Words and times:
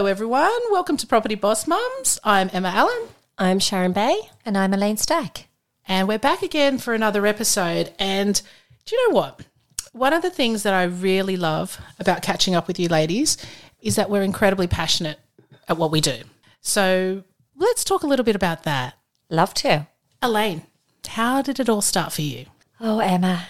Hello, 0.00 0.08
everyone. 0.08 0.58
Welcome 0.70 0.96
to 0.96 1.06
Property 1.06 1.34
Boss 1.34 1.66
Mums. 1.66 2.18
I'm 2.24 2.48
Emma 2.54 2.70
Allen, 2.70 3.08
I'm 3.36 3.58
Sharon 3.58 3.92
Bay. 3.92 4.18
And 4.46 4.56
I'm 4.56 4.72
Elaine 4.72 4.96
Stack. 4.96 5.48
and 5.86 6.08
we're 6.08 6.18
back 6.18 6.40
again 6.40 6.78
for 6.78 6.94
another 6.94 7.26
episode. 7.26 7.92
And 7.98 8.40
do 8.86 8.96
you 8.96 9.08
know 9.10 9.14
what? 9.14 9.40
One 9.92 10.14
of 10.14 10.22
the 10.22 10.30
things 10.30 10.62
that 10.62 10.72
I 10.72 10.84
really 10.84 11.36
love 11.36 11.78
about 11.98 12.22
catching 12.22 12.54
up 12.54 12.66
with 12.66 12.80
you 12.80 12.88
ladies 12.88 13.36
is 13.82 13.96
that 13.96 14.08
we're 14.08 14.22
incredibly 14.22 14.66
passionate 14.66 15.18
at 15.68 15.76
what 15.76 15.90
we 15.90 16.00
do. 16.00 16.20
So 16.62 17.22
let's 17.54 17.84
talk 17.84 18.02
a 18.02 18.06
little 18.06 18.24
bit 18.24 18.34
about 18.34 18.62
that. 18.62 18.94
Love 19.28 19.52
to. 19.52 19.86
Elaine, 20.22 20.62
how 21.08 21.42
did 21.42 21.60
it 21.60 21.68
all 21.68 21.82
start 21.82 22.14
for 22.14 22.22
you? 22.22 22.46
Oh, 22.80 23.00
Emma. 23.00 23.48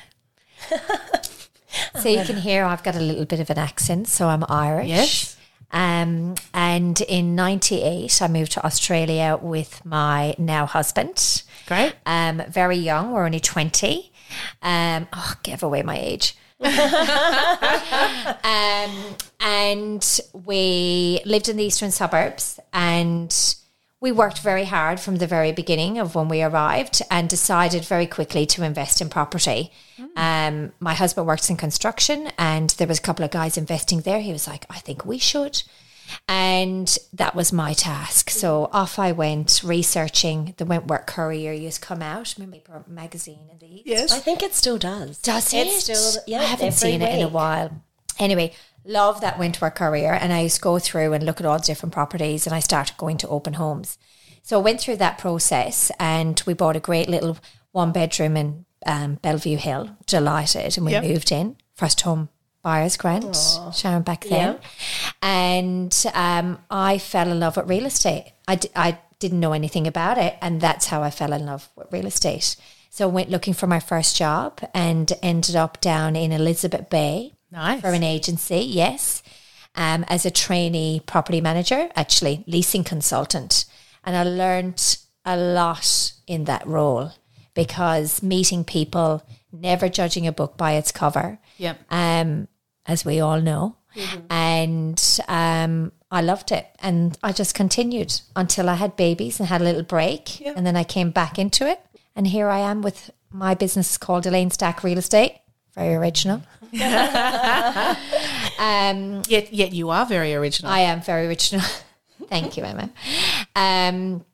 so 2.00 2.08
you 2.08 2.24
can 2.24 2.38
hear 2.38 2.64
I've 2.64 2.82
got 2.82 2.96
a 2.96 3.00
little 3.00 3.24
bit 3.24 3.38
of 3.38 3.50
an 3.50 3.58
accent, 3.58 4.08
so 4.08 4.26
I'm 4.26 4.44
Irish. 4.48 4.88
Yes. 4.88 5.29
Um, 5.72 6.34
and 6.52 7.00
in 7.02 7.34
98, 7.34 8.22
I 8.22 8.28
moved 8.28 8.52
to 8.52 8.64
Australia 8.64 9.38
with 9.40 9.84
my 9.84 10.34
now 10.38 10.66
husband. 10.66 11.42
Great. 11.66 11.94
Um, 12.06 12.42
very 12.48 12.76
young, 12.76 13.12
we're 13.12 13.24
only 13.24 13.40
20. 13.40 14.12
Um, 14.62 15.08
oh, 15.12 15.34
give 15.42 15.62
away 15.62 15.82
my 15.82 15.96
age. 15.96 16.36
um, 16.64 16.70
and 19.40 20.20
we 20.44 21.20
lived 21.24 21.48
in 21.48 21.56
the 21.56 21.64
eastern 21.64 21.90
suburbs 21.90 22.60
and 22.72 23.56
we 24.00 24.10
worked 24.10 24.38
very 24.38 24.64
hard 24.64 24.98
from 24.98 25.16
the 25.16 25.26
very 25.26 25.52
beginning 25.52 25.98
of 25.98 26.14
when 26.14 26.28
we 26.28 26.42
arrived 26.42 27.02
and 27.10 27.28
decided 27.28 27.84
very 27.84 28.06
quickly 28.06 28.46
to 28.46 28.64
invest 28.64 29.00
in 29.00 29.10
property. 29.10 29.70
Um, 30.16 30.72
my 30.80 30.94
husband 30.94 31.26
works 31.26 31.50
in 31.50 31.56
construction 31.56 32.30
and 32.38 32.70
there 32.70 32.86
was 32.86 32.98
a 32.98 33.02
couple 33.02 33.24
of 33.24 33.30
guys 33.30 33.58
investing 33.58 34.00
there. 34.00 34.20
He 34.20 34.32
was 34.32 34.48
like, 34.48 34.64
I 34.70 34.78
think 34.78 35.04
we 35.04 35.18
should. 35.18 35.62
And 36.26 36.98
that 37.12 37.34
was 37.36 37.52
my 37.52 37.72
task. 37.74 38.30
So 38.30 38.68
off 38.72 38.98
I 38.98 39.12
went 39.12 39.60
researching 39.62 40.54
the 40.56 40.64
Wentworth 40.64 41.06
Courier 41.06 41.52
used 41.52 41.82
to 41.82 41.86
come 41.86 42.02
out. 42.02 42.34
Remember 42.38 42.84
magazine 42.88 43.48
in 43.52 43.58
the 43.58 43.66
East? 43.66 43.86
Yes. 43.86 44.12
I 44.12 44.18
think 44.18 44.42
it 44.42 44.54
still 44.54 44.78
does. 44.78 45.18
Does 45.18 45.52
it? 45.52 45.66
It's 45.66 45.84
still, 45.84 46.22
yeah, 46.26 46.40
I 46.40 46.44
haven't 46.44 46.68
every 46.68 46.76
seen 46.76 47.02
it 47.02 47.14
in 47.14 47.24
a 47.24 47.28
while. 47.28 47.82
Anyway, 48.18 48.52
love 48.84 49.20
that 49.20 49.38
Wentworth 49.38 49.74
Courier. 49.74 50.12
and 50.14 50.32
I 50.32 50.40
used 50.42 50.56
to 50.56 50.60
go 50.62 50.78
through 50.78 51.12
and 51.12 51.24
look 51.24 51.40
at 51.40 51.46
all 51.46 51.58
the 51.58 51.64
different 51.64 51.92
properties, 51.92 52.46
and 52.46 52.54
I 52.54 52.60
started 52.60 52.96
going 52.96 53.16
to 53.18 53.28
open 53.28 53.54
homes. 53.54 53.98
So 54.42 54.58
I 54.58 54.62
went 54.62 54.80
through 54.80 54.96
that 54.96 55.18
process, 55.18 55.90
and 56.00 56.42
we 56.46 56.54
bought 56.54 56.76
a 56.76 56.80
great 56.80 57.08
little 57.08 57.36
one 57.72 57.92
bedroom 57.92 58.36
in 58.36 58.64
um, 58.86 59.14
Bellevue 59.16 59.56
Hill. 59.58 59.96
Delighted, 60.06 60.76
and 60.76 60.86
we 60.86 60.92
Yep. 60.92 61.04
moved 61.04 61.30
in. 61.32 61.56
First 61.74 62.00
home 62.02 62.28
buyers 62.62 62.96
grant, 62.96 63.34
Sharon 63.74 64.02
back 64.02 64.24
then, 64.24 64.58
and 65.22 66.04
um, 66.14 66.58
I 66.70 66.98
fell 66.98 67.30
in 67.30 67.40
love 67.40 67.56
with 67.56 67.68
real 67.68 67.86
estate. 67.86 68.32
I, 68.46 68.56
d- 68.56 68.68
I 68.76 68.98
didn't 69.18 69.40
know 69.40 69.52
anything 69.52 69.86
about 69.86 70.18
it, 70.18 70.36
and 70.42 70.60
that's 70.60 70.86
how 70.86 71.02
I 71.02 71.10
fell 71.10 71.32
in 71.32 71.46
love 71.46 71.68
with 71.76 71.92
real 71.92 72.06
estate. 72.06 72.56
So 72.90 73.04
I 73.08 73.12
went 73.12 73.30
looking 73.30 73.54
for 73.54 73.66
my 73.66 73.80
first 73.80 74.16
job 74.16 74.60
and 74.74 75.10
ended 75.22 75.56
up 75.56 75.80
down 75.80 76.16
in 76.16 76.32
Elizabeth 76.32 76.90
Bay 76.90 77.32
Nice. 77.52 77.80
for 77.80 77.88
an 77.92 78.02
agency, 78.02 78.58
yes, 78.60 79.22
um, 79.74 80.04
as 80.08 80.24
a 80.26 80.30
trainee 80.30 81.00
property 81.04 81.40
manager, 81.40 81.88
actually 81.96 82.44
leasing 82.46 82.84
consultant. 82.84 83.64
And 84.04 84.16
I 84.16 84.22
learned 84.24 84.98
a 85.24 85.36
lot 85.36 86.12
in 86.26 86.44
that 86.44 86.66
role 86.66 87.12
because 87.54 88.22
meeting 88.22 88.64
people, 88.64 89.22
never 89.52 89.88
judging 89.88 90.26
a 90.26 90.32
book 90.32 90.56
by 90.56 90.72
its 90.72 90.92
cover, 90.92 91.38
Yep. 91.58 91.78
um, 91.90 92.48
as 92.86 93.04
we 93.04 93.20
all 93.20 93.40
know. 93.40 93.76
And 94.30 95.18
um, 95.28 95.92
I 96.10 96.20
loved 96.22 96.52
it. 96.52 96.66
And 96.80 97.18
I 97.22 97.32
just 97.32 97.54
continued 97.54 98.20
until 98.36 98.68
I 98.68 98.74
had 98.74 98.96
babies 98.96 99.40
and 99.40 99.48
had 99.48 99.60
a 99.60 99.64
little 99.64 99.82
break. 99.82 100.40
Yep. 100.40 100.56
And 100.56 100.66
then 100.66 100.76
I 100.76 100.84
came 100.84 101.10
back 101.10 101.38
into 101.38 101.66
it. 101.68 101.80
And 102.14 102.26
here 102.28 102.48
I 102.48 102.60
am 102.60 102.82
with 102.82 103.10
my 103.32 103.54
business 103.54 103.98
called 103.98 104.26
Elaine 104.26 104.50
Stack 104.50 104.82
Real 104.84 104.98
Estate. 104.98 105.34
Very 105.74 105.94
original. 105.94 106.42
um, 108.58 109.22
Yet, 109.28 109.52
yet 109.52 109.72
you 109.72 109.90
are 109.90 110.06
very 110.06 110.34
original. 110.34 110.70
I 110.70 110.80
am 110.80 111.00
very 111.00 111.26
original. 111.26 111.64
Thank 112.28 112.56
you, 112.56 112.64
Emma. 112.64 112.90
Um, 113.56 114.24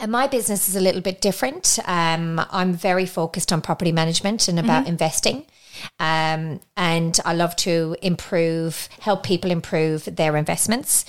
and 0.00 0.10
my 0.10 0.26
business 0.26 0.68
is 0.68 0.76
a 0.76 0.80
little 0.80 1.00
bit 1.00 1.20
different. 1.20 1.78
Um, 1.84 2.40
I'm 2.50 2.72
very 2.74 3.06
focused 3.06 3.52
on 3.52 3.60
property 3.60 3.92
management 3.92 4.48
and 4.48 4.58
about 4.58 4.88
investing. 4.88 5.46
Um, 6.00 6.60
and 6.76 7.18
I 7.24 7.34
love 7.34 7.56
to 7.56 7.96
improve, 8.02 8.88
help 9.00 9.22
people 9.22 9.50
improve 9.50 10.04
their 10.04 10.36
investments, 10.36 11.04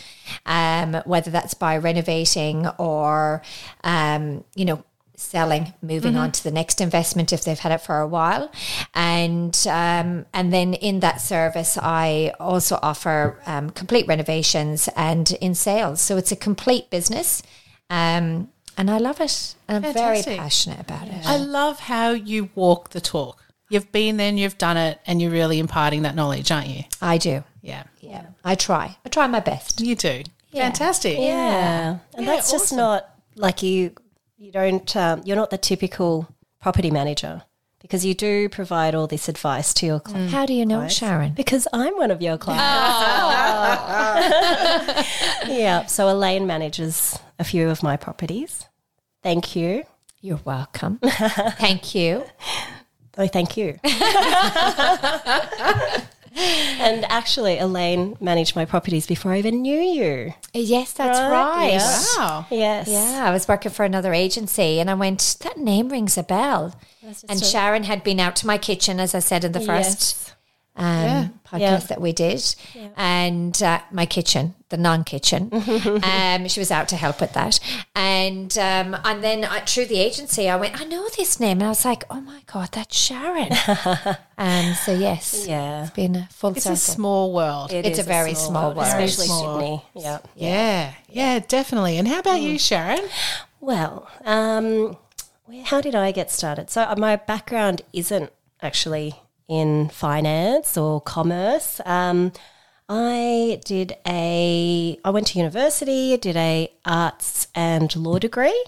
um, 0.45 1.01
whether 1.05 1.31
that's 1.31 1.53
by 1.53 1.77
renovating 1.77 2.67
or, 2.77 3.41
um, 3.83 4.43
you 4.55 4.65
know, 4.65 4.83
selling, 5.17 5.73
moving 5.81 6.15
on 6.15 6.31
to 6.31 6.43
the 6.43 6.51
next 6.51 6.81
investment 6.81 7.33
if 7.33 7.43
they've 7.43 7.59
had 7.59 7.71
it 7.71 7.79
for 7.81 7.99
a 7.99 8.07
while, 8.07 8.51
and 8.93 9.55
um, 9.69 10.25
and 10.33 10.53
then 10.53 10.73
in 10.73 10.99
that 11.01 11.21
service, 11.21 11.77
I 11.81 12.33
also 12.39 12.79
offer 12.81 13.39
um, 13.45 13.69
complete 13.69 14.07
renovations 14.07 14.89
and 14.95 15.31
in 15.41 15.55
sales. 15.55 16.01
So 16.01 16.17
it's 16.17 16.31
a 16.31 16.35
complete 16.35 16.89
business, 16.89 17.41
um, 17.89 18.49
and 18.77 18.89
I 18.89 18.97
love 18.97 19.21
it. 19.21 19.55
And 19.67 19.77
I'm 19.77 19.93
Fantastic. 19.93 20.25
very 20.25 20.37
passionate 20.37 20.79
about 20.79 21.07
it. 21.07 21.25
I 21.25 21.37
love 21.37 21.79
how 21.79 22.11
you 22.11 22.49
walk 22.55 22.89
the 22.89 23.01
talk. 23.01 23.41
You've 23.69 23.91
been 23.91 24.17
there 24.17 24.29
and 24.29 24.39
you've 24.39 24.57
done 24.57 24.77
it, 24.77 24.99
and 25.07 25.21
you're 25.21 25.31
really 25.31 25.59
imparting 25.59 26.03
that 26.03 26.15
knowledge, 26.15 26.51
aren't 26.51 26.67
you? 26.67 26.83
I 27.01 27.17
do. 27.17 27.43
Yeah. 27.61 27.83
Yeah, 27.99 28.27
I 28.43 28.53
try. 28.55 28.95
I 29.03 29.09
try 29.09 29.25
my 29.27 29.39
best. 29.39 29.81
You 29.81 29.95
do. 29.95 30.23
Fantastic. 30.53 31.17
Yeah, 31.17 31.97
and 32.13 32.25
Yeah, 32.25 32.35
that's 32.35 32.51
just 32.51 32.71
not 32.71 33.09
like 33.35 33.63
you. 33.63 33.91
You 34.37 34.51
don't. 34.51 34.95
Um, 34.95 35.21
you're 35.25 35.35
not 35.35 35.49
the 35.49 35.57
typical 35.57 36.27
property 36.61 36.91
manager 36.91 37.43
because 37.81 38.05
you 38.05 38.13
do 38.13 38.49
provide 38.49 38.95
all 38.95 39.07
this 39.07 39.29
advice 39.29 39.73
to 39.75 39.85
your 39.85 39.99
clients. 39.99 40.33
How 40.33 40.45
do 40.45 40.53
you 40.53 40.65
know, 40.65 40.87
Sharon? 40.87 41.33
Because 41.33 41.67
I'm 41.71 41.95
one 41.97 42.11
of 42.11 42.21
your 42.21 42.37
clients. 42.37 42.63
yeah. 45.47 45.85
So 45.85 46.09
Elaine 46.09 46.47
manages 46.47 47.17
a 47.39 47.43
few 47.43 47.69
of 47.69 47.83
my 47.83 47.95
properties. 47.95 48.65
Thank 49.23 49.55
you. 49.55 49.83
You're 50.21 50.41
welcome. 50.43 50.99
Thank 51.03 51.95
you. 51.95 52.23
Oh, 53.17 53.27
thank 53.27 53.55
you. 53.55 53.79
and 56.79 57.05
actually, 57.05 57.57
Elaine 57.57 58.17
managed 58.19 58.55
my 58.55 58.65
properties 58.65 59.07
before 59.07 59.31
I 59.33 59.37
even 59.39 59.61
knew 59.61 59.79
you. 59.79 60.33
Yes, 60.53 60.93
that's 60.93 61.17
Right, 61.19 61.31
right. 61.31 61.71
yeah. 61.73 62.03
Wow. 62.17 62.45
Yes. 62.51 62.87
Yeah, 62.87 63.23
I 63.25 63.31
was 63.31 63.47
working 63.47 63.71
for 63.71 63.85
another 63.85 64.13
agency 64.13 64.79
and 64.79 64.89
I 64.89 64.93
went, 64.95 65.37
that 65.41 65.57
name 65.57 65.89
rings 65.89 66.17
a 66.17 66.23
bell. 66.23 66.75
And 67.29 67.43
Sharon 67.43 67.83
had 67.83 68.03
been 68.03 68.19
out 68.19 68.35
to 68.37 68.47
my 68.47 68.57
kitchen, 68.57 68.99
as 68.99 69.13
I 69.15 69.19
said 69.19 69.43
in 69.43 69.51
the 69.51 69.59
first 69.61 70.34
um, 70.77 70.85
Yeah. 71.03 71.27
podcast 71.45 71.59
Yeah. 71.59 71.77
that 71.77 72.01
we 72.01 72.11
did, 72.13 72.43
and 72.97 73.61
uh, 73.63 73.79
my 73.91 74.05
kitchen, 74.05 74.55
the 74.69 74.77
non-kitchen. 74.77 75.49
um, 76.03 76.47
she 76.47 76.59
was 76.59 76.69
out 76.71 76.87
to 76.89 76.95
help 76.97 77.21
with 77.21 77.33
that, 77.33 77.59
and 77.95 78.57
um, 78.57 78.97
and 79.05 79.23
then 79.23 79.45
I, 79.45 79.61
through 79.61 79.85
the 79.85 79.99
agency, 79.99 80.49
I 80.49 80.55
went, 80.57 80.79
I 80.79 80.83
know 80.83 81.07
this 81.17 81.39
name, 81.39 81.59
and 81.59 81.63
I 81.63 81.69
was 81.69 81.85
like, 81.85 82.03
oh 82.09 82.19
my 82.21 82.41
god, 82.51 82.69
that's 82.73 82.97
Sharon. 82.97 83.51
um, 84.37 84.73
so 84.73 84.93
yes, 84.93 85.45
Yeah. 85.47 85.83
it's 85.83 85.91
been 85.91 86.15
a 86.15 86.27
full 86.31 86.51
It's 86.51 86.63
circle. 86.63 86.73
a 86.73 86.77
small 86.77 87.33
world. 87.33 87.71
It 87.71 87.85
It's 87.85 87.99
is 87.99 88.05
a 88.05 88.07
very 88.07 88.33
small 88.33 88.73
world. 88.73 88.87
especially 88.87 89.27
Very 89.27 89.39
small. 89.39 89.59
Sydney. 89.59 90.03
Yeah. 90.03 90.19
yeah. 90.35 90.93
Yeah, 91.09 91.39
definitely. 91.39 91.97
And 91.97 92.07
how 92.07 92.19
about 92.19 92.41
you, 92.41 92.59
Sharon? 92.59 93.07
Well, 93.61 94.07
um, 94.25 94.97
where- 95.45 95.63
how 95.63 95.79
did 95.79 95.95
I 95.95 96.11
get 96.11 96.29
started? 96.31 96.69
So 96.69 96.81
uh, 96.83 96.95
my 96.97 97.15
background 97.15 97.81
isn't 97.93 98.31
actually 98.61 99.15
in 99.47 99.89
finance 99.89 100.77
or 100.77 101.01
commerce. 101.01 101.81
Um, 101.85 102.31
I 102.87 103.61
did 103.65 103.95
a. 104.07 104.99
I 105.03 105.09
went 105.09 105.27
to 105.27 105.39
university, 105.39 106.15
did 106.17 106.35
a 106.35 106.71
arts 106.85 107.47
and 107.55 107.95
law 107.95 108.19
degree. 108.19 108.63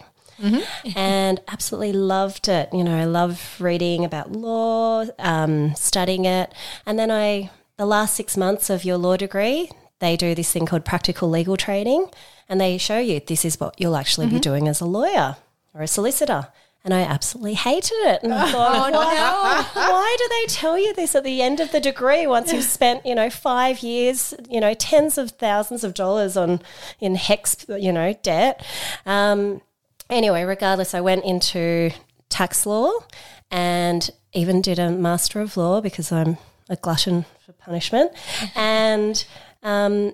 and 0.96 1.42
absolutely 1.48 1.94
loved 1.94 2.48
it. 2.48 2.70
You 2.72 2.84
know, 2.84 2.96
I 2.96 3.06
love 3.06 3.56
reading 3.60 4.06
about 4.06 4.32
law, 4.32 5.06
um, 5.18 5.74
studying 5.76 6.26
it. 6.26 6.54
And 6.86 7.00
then 7.00 7.10
I, 7.10 7.50
the 7.78 7.88
last 7.88 8.14
six 8.16 8.38
months 8.38 8.70
of 8.70 8.86
your 8.86 8.98
law 8.98 9.18
degree, 9.18 9.72
they 10.00 10.16
do 10.16 10.36
this 10.36 10.52
thing 10.52 10.68
called 10.68 10.86
practical 10.86 11.28
legal 11.28 11.58
training, 11.58 12.10
and 12.48 12.62
they 12.62 12.78
show 12.78 13.00
you 13.00 13.20
this 13.20 13.44
is 13.46 13.60
what 13.60 13.74
you'll 13.80 13.96
actually 13.96 14.28
be 14.28 14.40
doing 14.40 14.68
as 14.68 14.80
a 14.80 14.86
lawyer 14.86 15.38
or 15.74 15.82
a 15.82 15.88
solicitor. 15.88 16.50
And 16.88 16.94
I 16.94 17.02
absolutely 17.02 17.56
hated 17.56 17.96
it. 17.96 18.24
And 18.24 18.34
I 18.34 18.50
thought, 18.54 18.94
why, 18.94 19.66
why 19.74 20.16
do 20.18 20.30
they 20.30 20.46
tell 20.54 20.80
you 20.80 20.94
this 20.94 21.16
at 21.16 21.26
the 21.26 21.42
end 21.42 21.60
of 21.60 21.74
the 21.74 21.82
degree 21.82 22.26
once 22.26 22.54
you've 22.54 22.64
spent, 22.64 23.06
you 23.06 23.14
know, 23.14 23.30
five 23.30 23.80
years, 23.80 24.34
you 24.50 24.62
know, 24.62 24.74
tens 24.74 25.18
of 25.18 25.32
thousands 25.32 25.84
of 25.84 25.94
dollars 25.94 26.38
on 26.38 26.62
in 27.02 27.16
HECS, 27.16 27.66
you 27.84 27.92
know, 27.92 28.14
debt? 28.24 28.66
Um, 29.06 29.60
anyway, 30.10 30.44
regardless, 30.44 30.94
I 30.94 31.02
went 31.02 31.26
into 31.26 31.92
tax 32.30 32.66
law 32.66 32.94
and 33.52 34.10
even 34.32 34.62
did 34.62 34.80
a 34.80 34.90
master 34.90 35.42
of 35.42 35.58
law 35.58 35.82
because 35.82 36.14
I'm 36.14 36.38
a 36.70 36.78
glutton 36.78 37.26
for 37.46 37.52
punishment. 37.52 38.14
And 38.56 39.26
um, 39.62 40.14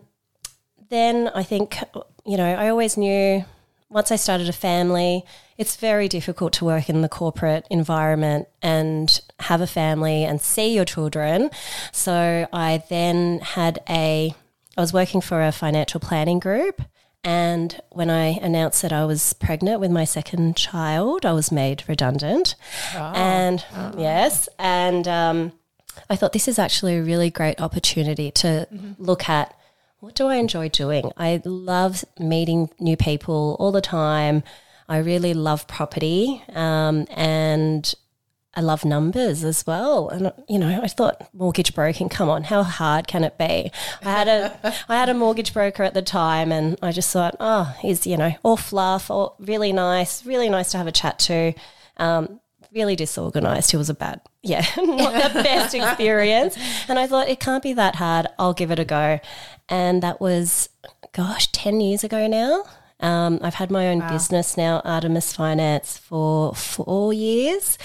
then 0.90 1.30
I 1.36 1.44
think, 1.44 1.78
you 2.26 2.36
know, 2.36 2.52
I 2.52 2.70
always 2.70 2.98
knew 2.98 3.46
once 3.90 4.12
I 4.12 4.16
started 4.16 4.50
a 4.50 4.54
family, 4.54 5.24
it's 5.58 5.76
very 5.76 6.08
difficult 6.08 6.54
to 6.54 6.66
work 6.66 6.90
in 6.90 7.02
the 7.02 7.10
corporate 7.10 7.66
environment 7.70 8.48
and 8.62 9.22
have 9.40 9.62
a 9.62 9.68
family 9.68 10.24
and 10.24 10.42
see 10.42 10.74
your 10.74 10.86
children. 10.86 11.50
So 11.92 12.48
I 12.52 12.84
then 12.90 13.40
had 13.40 13.80
a, 13.90 14.34
I 14.78 14.82
was 14.82 14.94
working 14.94 15.22
for 15.22 15.44
a 15.44 15.52
financial 15.52 16.00
planning 16.00 16.40
group. 16.40 16.82
And 17.24 17.80
when 17.92 18.10
I 18.10 18.40
announced 18.42 18.82
that 18.82 18.92
I 18.92 19.06
was 19.06 19.34
pregnant 19.34 19.80
with 19.80 19.92
my 19.92 20.04
second 20.04 20.58
child, 20.58 21.26
I 21.26 21.32
was 21.32 21.52
made 21.52 21.84
redundant. 21.88 22.56
Ah. 22.94 23.14
And 23.16 23.64
ah. 23.72 23.94
yes, 23.98 24.50
and 24.60 25.08
um, 25.08 25.54
I 26.10 26.18
thought 26.18 26.34
this 26.34 26.50
is 26.50 26.60
actually 26.60 26.98
a 26.98 27.04
really 27.04 27.30
great 27.30 27.62
opportunity 27.62 28.30
to 28.32 28.68
mm-hmm. 28.72 29.02
look 29.02 29.30
at 29.30 29.56
what 30.02 30.16
do 30.16 30.28
I 30.28 30.36
enjoy 30.36 30.68
doing? 30.68 31.14
I 31.16 31.42
love 31.46 32.04
meeting 32.20 32.70
new 32.78 32.98
people 32.98 33.56
all 33.58 33.72
the 33.72 33.80
time. 33.80 34.44
I 34.94 35.00
really 35.00 35.34
love 35.34 35.66
property 35.66 36.44
um, 36.50 37.08
and 37.10 37.92
I 38.54 38.62
love 38.62 38.86
numbers 38.86 39.44
as 39.44 39.66
well. 39.66 40.08
And 40.10 40.32
you 40.48 40.60
know, 40.60 40.82
I 40.84 40.88
thought 40.88 41.34
mortgage 41.34 41.74
broking, 41.74 42.10
come 42.10 42.30
on, 42.30 42.44
how 42.44 42.62
hard 42.62 43.08
can 43.08 43.24
it 43.24 43.36
be? 43.40 43.72
I 44.04 44.12
had 44.12 44.28
a 44.28 44.76
I 44.88 44.96
had 44.96 45.10
a 45.10 45.16
mortgage 45.16 45.52
broker 45.52 45.82
at 45.82 45.96
the 45.96 46.04
time 46.04 46.52
and 46.52 46.78
I 46.84 46.92
just 46.92 47.12
thought, 47.12 47.36
oh, 47.40 47.76
he's, 47.80 48.06
you 48.06 48.18
know, 48.18 48.36
all 48.44 48.56
fluff, 48.56 49.10
all 49.10 49.36
really 49.40 49.74
nice, 49.74 50.24
really 50.28 50.48
nice 50.48 50.70
to 50.74 50.78
have 50.78 50.86
a 50.86 50.92
chat 50.92 51.18
to. 51.20 51.54
Um, 51.98 52.40
really 52.72 52.96
disorganized. 52.96 53.72
He 53.72 53.78
was 53.78 53.90
a 53.90 53.96
bad, 53.96 54.22
yeah, 54.44 54.66
not 54.78 55.34
the 55.34 55.42
best 55.44 55.74
experience. 55.74 56.56
And 56.88 57.00
I 57.00 57.08
thought 57.08 57.30
it 57.30 57.40
can't 57.40 57.64
be 57.64 57.74
that 57.74 57.96
hard. 57.96 58.28
I'll 58.38 58.54
give 58.54 58.70
it 58.70 58.78
a 58.78 58.86
go. 58.86 59.20
And 59.70 60.04
that 60.04 60.22
was, 60.22 60.70
gosh, 61.14 61.52
10 61.52 61.82
years 61.82 62.04
ago 62.04 62.28
now. 62.28 62.66
Um, 63.04 63.40
I've 63.42 63.56
had 63.56 63.70
my 63.70 63.90
own 63.90 64.00
business 64.08 64.56
now, 64.56 64.82
Artemis 64.86 65.34
Finance, 65.34 65.98
for 65.98 66.56
four 66.56 67.14
years. 67.14 67.78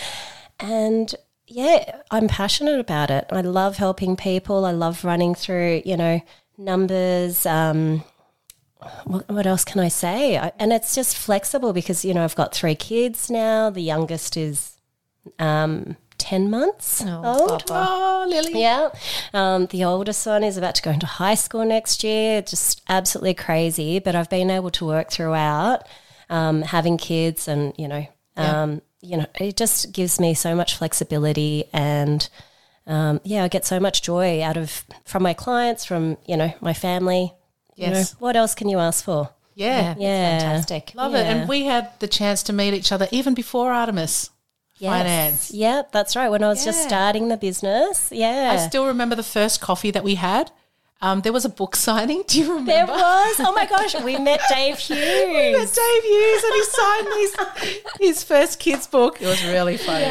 And 0.60 1.12
yeah, 1.46 1.96
I'm 2.10 2.28
passionate 2.28 2.78
about 2.78 3.10
it. 3.10 3.26
I 3.30 3.40
love 3.40 3.76
helping 3.76 4.16
people. 4.16 4.64
I 4.64 4.70
love 4.70 5.04
running 5.04 5.34
through, 5.34 5.82
you 5.84 5.96
know, 5.96 6.20
numbers. 6.56 7.44
Um, 7.46 8.04
what, 9.04 9.28
what 9.28 9.46
else 9.46 9.64
can 9.64 9.80
I 9.80 9.88
say? 9.88 10.38
I, 10.38 10.52
and 10.58 10.72
it's 10.72 10.94
just 10.94 11.16
flexible 11.16 11.72
because, 11.72 12.04
you 12.04 12.14
know, 12.14 12.22
I've 12.22 12.36
got 12.36 12.54
three 12.54 12.76
kids 12.76 13.28
now. 13.28 13.70
The 13.70 13.82
youngest 13.82 14.36
is 14.36 14.76
um, 15.40 15.96
10 16.28 16.50
months 16.50 17.02
old. 17.06 17.62
Oh, 17.70 18.26
Lily. 18.28 18.60
Yeah. 18.60 18.90
Um, 19.32 19.64
the 19.66 19.84
oldest 19.84 20.26
one 20.26 20.44
is 20.44 20.58
about 20.58 20.74
to 20.74 20.82
go 20.82 20.90
into 20.90 21.06
high 21.06 21.34
school 21.36 21.64
next 21.64 22.04
year. 22.04 22.42
Just 22.42 22.82
absolutely 22.86 23.32
crazy. 23.32 23.98
But 23.98 24.14
I've 24.14 24.28
been 24.28 24.50
able 24.50 24.70
to 24.72 24.84
work 24.84 25.10
throughout 25.10 25.86
um, 26.28 26.60
having 26.60 26.98
kids 26.98 27.48
and, 27.48 27.72
you 27.78 27.88
know, 27.88 28.06
um, 28.36 28.82
you 29.00 29.16
know, 29.16 29.26
it 29.40 29.56
just 29.56 29.90
gives 29.92 30.20
me 30.20 30.34
so 30.34 30.54
much 30.54 30.76
flexibility 30.76 31.64
and 31.72 32.28
um, 32.86 33.20
yeah, 33.24 33.44
I 33.44 33.48
get 33.48 33.64
so 33.64 33.80
much 33.80 34.02
joy 34.02 34.42
out 34.42 34.56
of 34.58 34.84
from 35.06 35.22
my 35.22 35.32
clients, 35.34 35.84
from, 35.86 36.18
you 36.26 36.36
know, 36.36 36.52
my 36.60 36.74
family. 36.74 37.32
You 37.74 37.86
know, 37.86 37.92
Yes. 37.98 38.16
what 38.18 38.36
else 38.36 38.54
can 38.54 38.68
you 38.68 38.78
ask 38.78 39.02
for? 39.04 39.30
Yeah. 39.54 39.94
Yeah. 39.98 40.38
Fantastic. 40.40 40.92
Love 40.94 41.14
it. 41.14 41.24
And 41.24 41.48
we 41.48 41.64
had 41.64 41.98
the 42.00 42.08
chance 42.08 42.42
to 42.44 42.52
meet 42.52 42.74
each 42.74 42.92
other 42.92 43.08
even 43.10 43.32
before 43.34 43.72
Artemis 43.72 44.30
Finance. 44.80 45.50
Yeah, 45.50 45.82
that's 45.92 46.14
right. 46.16 46.28
When 46.28 46.42
I 46.42 46.48
was 46.48 46.64
just 46.64 46.82
starting 46.82 47.28
the 47.28 47.36
business. 47.36 48.10
Yeah. 48.12 48.50
I 48.52 48.56
still 48.68 48.86
remember 48.86 49.14
the 49.16 49.22
first 49.22 49.60
coffee 49.60 49.90
that 49.90 50.04
we 50.04 50.14
had. 50.16 50.50
Um, 51.00 51.20
there 51.20 51.32
was 51.32 51.44
a 51.44 51.48
book 51.48 51.76
signing. 51.88 52.22
Do 52.26 52.40
you 52.40 52.48
remember? 52.54 52.72
there 52.72 52.86
was. 52.86 53.36
Oh 53.40 53.52
my 53.54 53.66
gosh, 53.66 54.00
we 54.02 54.18
met 54.18 54.40
Dave 54.48 54.78
Hughes. 54.78 54.98
We 54.98 55.52
met 55.52 55.72
Dave 55.74 56.04
Hughes 56.04 56.44
and 56.44 56.54
he 56.54 56.64
signed 56.64 57.08
his, 57.20 57.80
his 58.00 58.24
first 58.24 58.58
kids 58.58 58.86
book. 58.86 59.20
It 59.20 59.26
was 59.26 59.44
really 59.44 59.76
funny. 59.76 60.06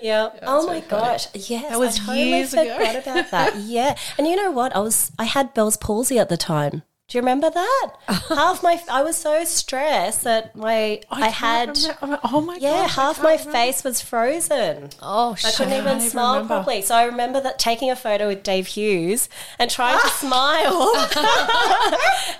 Yeah. 0.00 0.30
Oh 0.42 0.66
my 0.66 0.80
gosh. 0.80 1.28
Yes. 1.34 1.70
That 1.70 1.78
was 1.78 1.96
I 2.00 2.06
totally 2.06 2.28
years 2.30 2.52
ago. 2.52 2.76
forgot 2.76 2.96
about 2.96 3.30
that. 3.30 3.56
Yeah. 3.56 3.96
And 4.18 4.26
you 4.26 4.36
know 4.36 4.50
what? 4.50 4.74
I 4.76 4.80
was 4.80 5.10
I 5.18 5.24
had 5.24 5.54
Bell's 5.54 5.76
palsy 5.78 6.18
at 6.18 6.28
the 6.28 6.36
time. 6.36 6.82
Do 7.06 7.18
you 7.18 7.22
remember 7.22 7.50
that? 7.50 7.90
half 8.30 8.62
my 8.62 8.80
I 8.90 9.02
was 9.02 9.16
so 9.16 9.44
stressed 9.44 10.24
that 10.24 10.56
my 10.56 11.00
I, 11.10 11.30
can't 11.30 11.76
had 11.76 11.78
remember- 12.00 12.20
Oh 12.24 12.40
my 12.40 12.56
yeah, 12.56 12.70
gosh, 12.86 12.96
half 12.96 13.22
my 13.22 13.32
remember. 13.32 13.52
face 13.52 13.84
was 13.84 14.00
frozen. 14.00 14.88
Oh, 15.02 15.32
I 15.32 15.34
shit. 15.36 15.54
couldn't 15.54 15.74
even 15.74 15.98
can't 15.98 16.10
smile 16.10 16.32
remember. 16.36 16.54
properly. 16.54 16.80
So 16.80 16.94
I 16.94 17.04
remember 17.04 17.42
that 17.42 17.58
taking 17.58 17.90
a 17.90 17.96
photo 17.96 18.26
with 18.28 18.42
Dave 18.42 18.66
Hughes 18.68 19.28
and 19.58 19.70
trying 19.70 20.00
to 20.00 20.08
smile. 20.16 20.92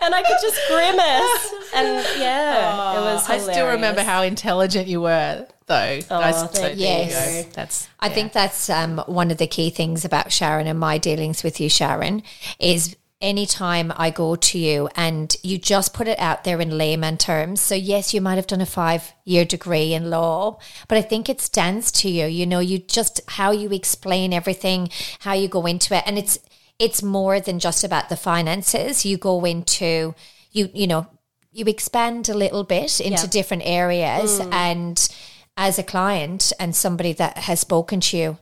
and 0.01 0.15
I 0.15 0.23
could 0.27 0.39
just 0.41 0.59
grimace. 0.69 1.71
And 1.75 2.21
yeah, 2.21 2.99
it 2.99 3.01
was 3.03 3.29
I 3.29 3.39
still 3.39 3.69
remember 3.69 4.03
how 4.03 4.23
intelligent 4.23 4.89
you 4.89 5.03
were, 5.03 5.47
though. 5.67 5.99
Oh, 6.11 6.17
I- 6.19 6.31
so 6.33 6.47
thank 6.47 6.79
there 6.79 7.03
you 7.03 7.05
you. 7.05 7.43
go. 7.45 7.51
That's 7.53 7.87
I 8.01 8.09
think 8.09 8.33
that's 8.33 8.71
um, 8.71 8.99
one 9.07 9.31
of 9.31 9.37
the 9.37 9.47
key 9.47 9.69
things 9.71 10.07
about 10.07 10.33
Sharon 10.33 10.67
and 10.67 10.79
my 10.81 10.97
dealings 10.99 11.43
with 11.43 11.61
you, 11.61 11.69
Sharon, 11.69 12.23
is 12.59 12.97
anytime 13.25 13.93
I 13.97 14.11
go 14.11 14.37
to 14.37 14.59
you 14.59 14.89
and 14.95 15.35
you 15.43 15.57
just 15.59 15.95
put 15.95 16.07
it 16.07 16.19
out 16.19 16.45
there 16.45 16.61
in 16.61 16.77
layman 16.77 17.17
terms. 17.17 17.61
So, 17.63 17.75
yes, 17.75 18.13
you 18.13 18.21
might 18.21 18.37
have 18.37 18.47
done 18.47 18.61
a 18.61 18.67
five 18.67 19.15
year 19.25 19.45
degree 19.45 19.95
in 19.95 20.11
law, 20.11 20.59
but 20.87 20.99
I 20.99 21.03
think 21.03 21.29
it 21.29 21.41
stands 21.41 21.91
to 21.93 22.11
you. 22.11 22.27
You 22.27 22.47
know, 22.47 22.61
you 22.61 22.79
just 22.79 23.21
how 23.29 23.51
you 23.51 23.71
explain 23.71 24.33
everything, 24.33 24.91
how 25.21 25.33
you 25.33 25.49
go 25.49 25.65
into 25.67 25.97
it. 25.97 26.05
And 26.07 26.19
it's, 26.19 26.39
it's 26.79 27.03
more 27.03 27.41
than 27.41 27.59
just 27.59 27.83
about 27.83 28.11
the 28.11 28.17
finances. 28.17 29.07
You 29.07 29.17
go 29.17 29.45
into, 29.45 30.15
you, 30.53 30.69
you 30.75 30.87
know, 30.87 31.07
you 31.51 31.65
expand 31.67 32.29
a 32.29 32.35
little 32.35 32.65
bit 32.65 33.01
into 33.01 33.23
Yeah. 33.23 33.31
different 33.31 33.63
areas 33.65 34.41
mm. 34.41 34.53
and 34.53 35.09
as 35.57 35.79
a 35.79 35.83
client 35.85 36.53
and 36.59 36.75
somebody 36.75 37.13
that 37.15 37.39
has 37.39 37.61
spoken 37.61 38.01
to 38.01 38.17
you 38.17 38.39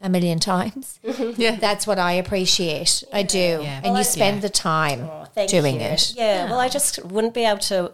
a 0.00 0.08
million 0.08 0.38
times 0.38 1.00
yeah. 1.36 1.56
that's 1.56 1.86
what 1.86 1.98
i 1.98 2.12
appreciate 2.12 3.02
i 3.12 3.22
do 3.22 3.38
Yeah. 3.62 3.80
and 3.82 3.92
Well, 3.92 3.98
you 3.98 4.04
spend 4.04 4.36
yeah. 4.36 4.40
the 4.42 4.50
time 4.50 5.08
Thank 5.34 5.50
doing 5.50 5.76
you. 5.76 5.80
it 5.88 6.12
Yeah, 6.16 6.48
well, 6.50 6.60
I 6.60 6.68
just 6.68 7.04
wouldn't 7.04 7.34
be 7.34 7.44
able 7.44 7.60
to. 7.60 7.92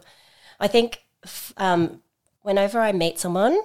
I 0.60 0.68
think 0.68 1.02
f- 1.24 1.52
um, 1.56 2.00
whenever 2.42 2.78
I 2.80 2.92
meet 2.92 3.18
someone, 3.18 3.58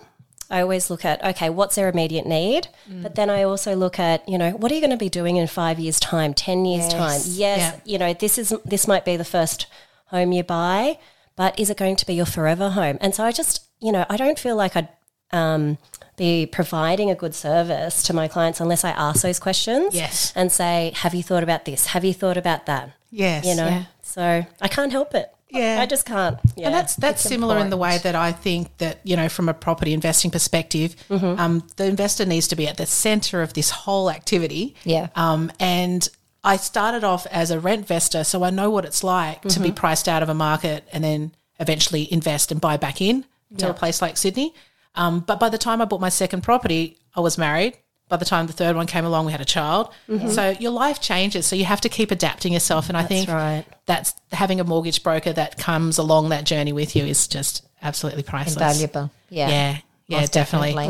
I 0.49 0.61
always 0.61 0.89
look 0.89 1.05
at 1.05 1.23
okay, 1.23 1.49
what's 1.51 1.75
their 1.75 1.87
immediate 1.89 2.25
need, 2.25 2.69
Mm. 2.89 3.03
but 3.03 3.13
then 3.13 3.29
I 3.29 3.43
also 3.43 3.75
look 3.75 3.99
at 3.99 4.27
you 4.27 4.37
know 4.37 4.51
what 4.51 4.71
are 4.71 4.75
you 4.75 4.81
going 4.81 4.97
to 4.99 5.05
be 5.07 5.09
doing 5.09 5.35
in 5.37 5.45
five 5.47 5.77
years' 5.79 5.99
time, 5.99 6.33
ten 6.33 6.65
years' 6.65 6.87
time? 6.91 7.21
Yes, 7.25 7.59
Yeah. 7.59 7.73
you 7.85 7.97
know 7.99 8.13
this 8.13 8.37
is 8.39 8.49
this 8.65 8.87
might 8.87 9.05
be 9.05 9.15
the 9.15 9.25
first 9.37 9.67
home 10.07 10.31
you 10.31 10.43
buy, 10.43 10.97
but 11.35 11.59
is 11.59 11.69
it 11.69 11.77
going 11.77 11.97
to 11.97 12.05
be 12.07 12.15
your 12.15 12.25
forever 12.25 12.69
home? 12.71 12.97
And 12.99 13.13
so 13.13 13.23
I 13.23 13.31
just 13.31 13.61
you 13.79 13.91
know 13.91 14.05
I 14.09 14.17
don't 14.17 14.39
feel 14.39 14.55
like 14.55 14.75
I'd 14.75 14.89
um, 15.31 15.77
be 16.15 16.45
providing 16.45 17.09
a 17.11 17.15
good 17.15 17.35
service 17.35 18.01
to 18.03 18.13
my 18.13 18.27
clients 18.27 18.59
unless 18.59 18.83
I 18.83 18.89
ask 18.91 19.21
those 19.21 19.39
questions. 19.39 19.93
Yes. 19.95 20.33
and 20.35 20.51
say, 20.51 20.91
have 20.95 21.13
you 21.13 21.23
thought 21.23 21.43
about 21.43 21.65
this? 21.65 21.87
Have 21.87 22.03
you 22.05 22.13
thought 22.13 22.37
about 22.37 22.65
that? 22.65 22.91
Yes. 23.11 23.45
you 23.45 23.55
know. 23.55 23.67
Yeah. 23.67 23.83
So 24.01 24.45
I 24.61 24.67
can't 24.67 24.91
help 24.91 25.13
it. 25.13 25.31
Yeah. 25.49 25.77
I 25.79 25.85
just 25.85 26.05
can't. 26.05 26.37
Yeah. 26.57 26.65
And 26.67 26.75
that's 26.75 26.95
that's 26.95 27.21
It's 27.23 27.29
similar 27.29 27.57
in 27.59 27.69
the 27.69 27.77
way 27.77 27.99
that 27.99 28.15
I 28.15 28.33
think 28.33 28.75
that 28.79 28.99
you 29.05 29.15
know 29.15 29.29
from 29.29 29.47
a 29.47 29.53
property 29.53 29.93
investing 29.93 30.29
perspective, 30.31 30.95
Mm-hmm. 31.09 31.39
um, 31.39 31.67
the 31.77 31.85
investor 31.85 32.25
needs 32.25 32.47
to 32.49 32.55
be 32.57 32.67
at 32.67 32.75
the 32.77 32.85
center 32.85 33.41
of 33.41 33.53
this 33.53 33.69
whole 33.69 34.09
activity. 34.11 34.75
Yeah. 34.83 35.07
Um, 35.15 35.51
and 35.59 36.07
I 36.43 36.57
started 36.57 37.03
off 37.05 37.25
as 37.27 37.49
a 37.51 37.59
rent 37.61 37.79
investor, 37.81 38.23
so 38.25 38.43
I 38.43 38.49
know 38.49 38.69
what 38.69 38.83
it's 38.85 39.03
like 39.05 39.41
to 39.43 39.47
Mm-hmm. 39.47 39.63
be 39.63 39.71
priced 39.71 40.07
out 40.09 40.21
of 40.21 40.27
a 40.29 40.33
market 40.33 40.85
and 40.91 41.01
then 41.03 41.31
eventually 41.59 42.11
invest 42.11 42.51
and 42.51 42.59
buy 42.59 42.75
back 42.77 43.01
in 43.01 43.23
to 43.57 43.69
a 43.69 43.73
place 43.73 44.01
like 44.01 44.17
Sydney. 44.17 44.53
Um, 44.97 45.21
but 45.21 45.39
by 45.39 45.49
the 45.49 45.57
time 45.57 45.81
I 45.81 45.85
bought 45.85 46.01
my 46.01 46.09
second 46.09 46.41
property, 46.41 46.97
I 47.15 47.21
was 47.21 47.37
married. 47.37 47.77
By 48.09 48.15
the 48.17 48.25
time 48.25 48.47
the 48.47 48.53
third 48.53 48.75
one 48.75 48.87
came 48.87 49.03
along, 49.05 49.25
we 49.25 49.31
had 49.33 49.41
a 49.41 49.45
child. 49.45 49.93
So 50.31 50.55
your 50.59 50.71
life 50.71 50.99
changes. 51.01 51.45
So 51.45 51.55
you 51.55 51.65
have 51.65 51.81
to 51.81 51.89
keep 51.89 52.09
adapting 52.11 52.53
yourself. 52.53 52.87
And 52.89 52.97
I 52.97 53.03
think 53.03 53.27
Mm-hmm. 53.29 53.37
right. 53.37 53.65
that's 53.85 54.13
having 54.31 54.59
a 54.59 54.63
mortgage 54.63 55.03
broker 55.03 55.33
that 55.33 55.57
comes 55.57 55.97
along 55.97 56.29
that 56.29 56.45
journey 56.45 56.71
with 56.71 56.95
you 56.95 57.03
is 57.05 57.27
just 57.27 57.65
absolutely 57.81 58.23
priceless. 58.23 58.55
invaluable 58.55 59.11
yeah 59.29 59.49
Yeah, 59.49 59.77
yeah, 60.07 60.19
most 60.21 60.31
definitely. 60.33 60.85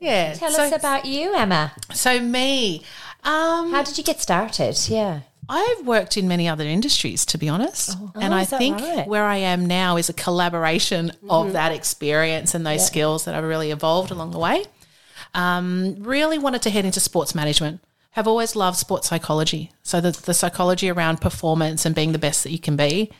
Yeah. 0.00 0.32
tell 0.34 0.50
so, 0.52 0.62
us 0.62 0.72
about 0.72 1.04
you 1.06 1.34
emma 1.34 1.72
so 1.92 2.20
me. 2.20 2.82
Um, 3.24 3.72
how 3.72 3.82
did 3.82 3.98
you 3.98 4.04
get 4.04 4.20
started 4.20 4.78
yeah 4.88 5.20
I've 5.48 5.86
worked 5.86 6.16
in 6.16 6.28
many 6.28 6.46
other 6.48 6.64
industries, 6.64 7.24
to 7.26 7.38
be 7.38 7.48
honest. 7.48 7.96
and 8.14 8.34
Oh, 8.34 8.36
I 8.36 8.44
think 8.44 8.80
right? 8.80 9.06
where 9.06 9.24
I 9.24 9.36
am 9.38 9.66
now 9.66 9.96
is 9.96 10.08
a 10.08 10.12
collaboration 10.12 11.12
of 11.28 11.52
that 11.52 11.72
experience 11.72 12.54
and 12.54 12.66
those 12.66 12.86
skills 12.86 13.24
that 13.24 13.34
I've 13.34 13.44
really 13.44 13.70
evolved 13.70 14.10
along 14.10 14.32
the 14.32 14.38
way. 14.38 14.64
Um, 15.34 15.96
really 16.00 16.38
wanted 16.38 16.62
to 16.62 16.70
head 16.70 16.84
into 16.84 17.00
sports 17.00 17.34
management. 17.34 17.80
Have 18.12 18.26
always 18.26 18.56
loved 18.56 18.76
sports 18.78 19.08
psychology. 19.08 19.70
So 19.82 20.00
the, 20.00 20.10
the 20.10 20.34
psychology 20.34 20.90
around 20.90 21.20
performance 21.20 21.86
and 21.86 21.94
being 21.94 22.12
the 22.12 22.18
best 22.18 22.42
that 22.44 22.50
you 22.50 22.58
can 22.58 22.76
be. 22.76 23.10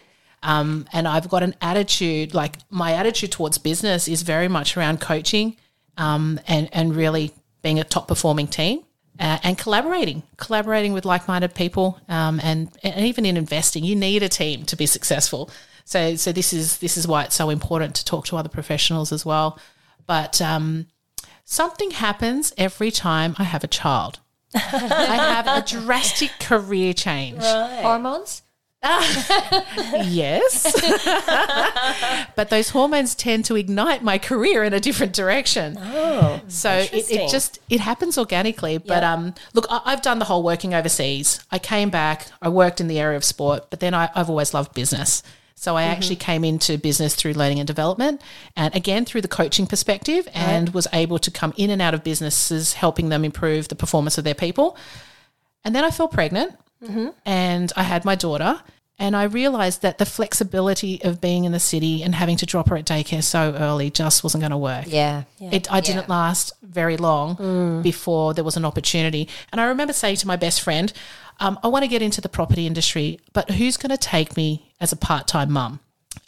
Um, 0.42 0.86
and 0.92 1.06
I've 1.08 1.28
got 1.28 1.42
an 1.42 1.54
attitude, 1.60 2.34
like 2.34 2.56
my 2.70 2.92
attitude 2.92 3.32
towards 3.32 3.58
business 3.58 4.06
is 4.08 4.22
very 4.22 4.48
much 4.48 4.76
around 4.76 5.00
coaching 5.00 5.56
um, 5.96 6.40
and, 6.46 6.68
and 6.72 6.94
really 6.94 7.32
being 7.62 7.78
a 7.78 7.84
top 7.84 8.08
performing 8.08 8.46
team. 8.48 8.82
Uh, 9.18 9.38
and 9.42 9.58
collaborating, 9.58 10.22
collaborating 10.36 10.92
with 10.92 11.04
like-minded 11.04 11.54
people, 11.54 12.00
um, 12.08 12.40
and 12.42 12.70
and 12.82 13.04
even 13.04 13.26
in 13.26 13.36
investing, 13.36 13.84
you 13.84 13.96
need 13.96 14.22
a 14.22 14.28
team 14.28 14.64
to 14.64 14.76
be 14.76 14.86
successful. 14.86 15.50
So 15.84 16.16
so 16.16 16.32
this 16.32 16.52
is 16.52 16.78
this 16.78 16.96
is 16.96 17.06
why 17.06 17.24
it's 17.24 17.34
so 17.34 17.50
important 17.50 17.94
to 17.96 18.04
talk 18.04 18.26
to 18.26 18.36
other 18.36 18.48
professionals 18.48 19.12
as 19.12 19.24
well. 19.24 19.58
But 20.06 20.40
um, 20.40 20.86
something 21.44 21.90
happens 21.90 22.52
every 22.56 22.90
time 22.90 23.34
I 23.38 23.44
have 23.44 23.64
a 23.64 23.68
child. 23.68 24.20
I 24.54 24.58
have 24.58 25.46
a 25.46 25.66
drastic 25.66 26.30
career 26.40 26.94
change. 26.94 27.42
Hormones? 27.42 28.42
Yes. 28.82 30.64
but 32.36 32.50
those 32.50 32.70
hormones 32.70 33.14
tend 33.14 33.44
to 33.46 33.56
ignite 33.56 34.02
my 34.02 34.18
career 34.18 34.64
in 34.64 34.72
a 34.72 34.80
different 34.80 35.12
direction. 35.12 35.76
Oh, 35.78 36.40
So 36.48 36.70
it, 36.70 37.10
it 37.10 37.30
just 37.30 37.58
it 37.68 37.80
happens 37.80 38.16
organically. 38.18 38.78
But 38.78 39.02
Yeah. 39.02 39.12
um, 39.12 39.34
look, 39.54 39.66
I, 39.70 39.80
I've 39.84 40.02
done 40.02 40.18
the 40.18 40.24
whole 40.26 40.42
working 40.42 40.74
overseas. 40.74 41.44
I 41.50 41.58
came 41.58 41.90
back. 41.90 42.26
I 42.40 42.48
worked 42.48 42.80
in 42.80 42.88
the 42.88 42.98
area 42.98 43.16
of 43.16 43.24
sport, 43.24 43.66
but 43.70 43.80
then 43.80 43.94
I, 43.94 44.10
I've 44.14 44.30
always 44.30 44.54
loved 44.54 44.74
business. 44.74 45.22
So 45.54 45.76
I 45.76 45.82
actually 45.84 46.14
came 46.16 46.44
into 46.44 46.78
business 46.78 47.16
through 47.16 47.32
learning 47.32 47.58
and 47.58 47.66
development, 47.66 48.22
and 48.56 48.72
again 48.76 49.04
through 49.04 49.22
the 49.22 49.28
coaching 49.28 49.66
perspective, 49.66 50.28
and 50.32 50.68
was 50.72 50.86
able 50.92 51.18
to 51.18 51.32
come 51.32 51.52
in 51.56 51.70
and 51.70 51.82
out 51.82 51.94
of 51.94 52.04
businesses, 52.04 52.74
helping 52.74 53.08
them 53.08 53.24
improve 53.24 53.66
the 53.66 53.74
performance 53.74 54.16
of 54.18 54.22
their 54.22 54.36
people. 54.36 54.76
And 55.64 55.74
then 55.74 55.84
I 55.84 55.90
fell 55.90 56.06
pregnant, 56.06 56.54
Mm-hmm. 56.82 57.08
and 57.24 57.72
I 57.76 57.82
had 57.82 58.04
my 58.04 58.14
daughter. 58.14 58.60
And 59.00 59.14
I 59.14 59.24
realized 59.24 59.82
that 59.82 59.98
the 59.98 60.04
flexibility 60.04 61.00
of 61.04 61.20
being 61.20 61.44
in 61.44 61.52
the 61.52 61.60
city 61.60 62.02
and 62.02 62.16
having 62.16 62.36
to 62.38 62.46
drop 62.46 62.68
her 62.68 62.76
at 62.76 62.84
daycare 62.84 63.22
so 63.22 63.54
early 63.56 63.90
just 63.90 64.24
wasn't 64.24 64.40
going 64.40 64.50
to 64.50 64.56
work. 64.56 64.86
Yeah. 64.88 65.22
It, 65.40 65.72
I 65.72 65.80
didn't 65.80 66.08
last 66.08 66.52
very 66.62 66.96
long 66.96 67.36
mm. 67.36 67.82
before 67.82 68.34
there 68.34 68.42
was 68.42 68.56
an 68.56 68.64
opportunity. 68.64 69.28
And 69.52 69.60
I 69.60 69.66
remember 69.66 69.92
saying 69.92 70.16
to 70.16 70.26
my 70.26 70.34
best 70.34 70.60
friend, 70.62 70.92
um, 71.38 71.60
I 71.62 71.68
want 71.68 71.84
to 71.84 71.88
get 71.88 72.02
into 72.02 72.20
the 72.20 72.28
property 72.28 72.66
industry, 72.66 73.20
but 73.32 73.52
who's 73.52 73.76
going 73.76 73.90
to 73.90 73.96
take 73.96 74.36
me 74.36 74.72
as 74.80 74.92
a 74.92 74.96
part 74.96 75.28
time 75.28 75.52
mum? 75.52 75.78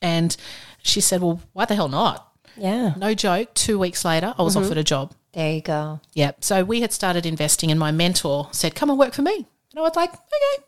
And 0.00 0.37
she 0.83 1.00
said, 1.00 1.21
Well, 1.21 1.40
why 1.52 1.64
the 1.64 1.75
hell 1.75 1.88
not? 1.88 2.28
yeah. 2.57 2.95
No 2.97 3.14
joke. 3.14 3.54
Two 3.54 3.78
weeks 3.78 4.04
later, 4.04 4.35
I 4.38 4.42
was 4.42 4.54
mm-hmm. 4.54 4.64
offered 4.64 4.78
a 4.78 4.85
job. 4.85 5.12
There 5.33 5.52
you 5.52 5.61
go. 5.61 6.00
Yep. 6.14 6.45
So 6.45 6.64
we 6.64 6.80
had 6.80 6.92
started 6.92 7.25
investing, 7.26 7.71
and 7.71 7.80
my 7.80 7.90
mentor 7.90 8.49
said, 8.52 8.75
Come 8.75 8.90
and 8.90 8.99
work 8.99 9.14
for 9.14 9.23
me. 9.23 9.47
And 9.73 9.79
I 9.79 9.83
was 9.83 9.97
like, 9.97 10.12
Okay. 10.12 10.65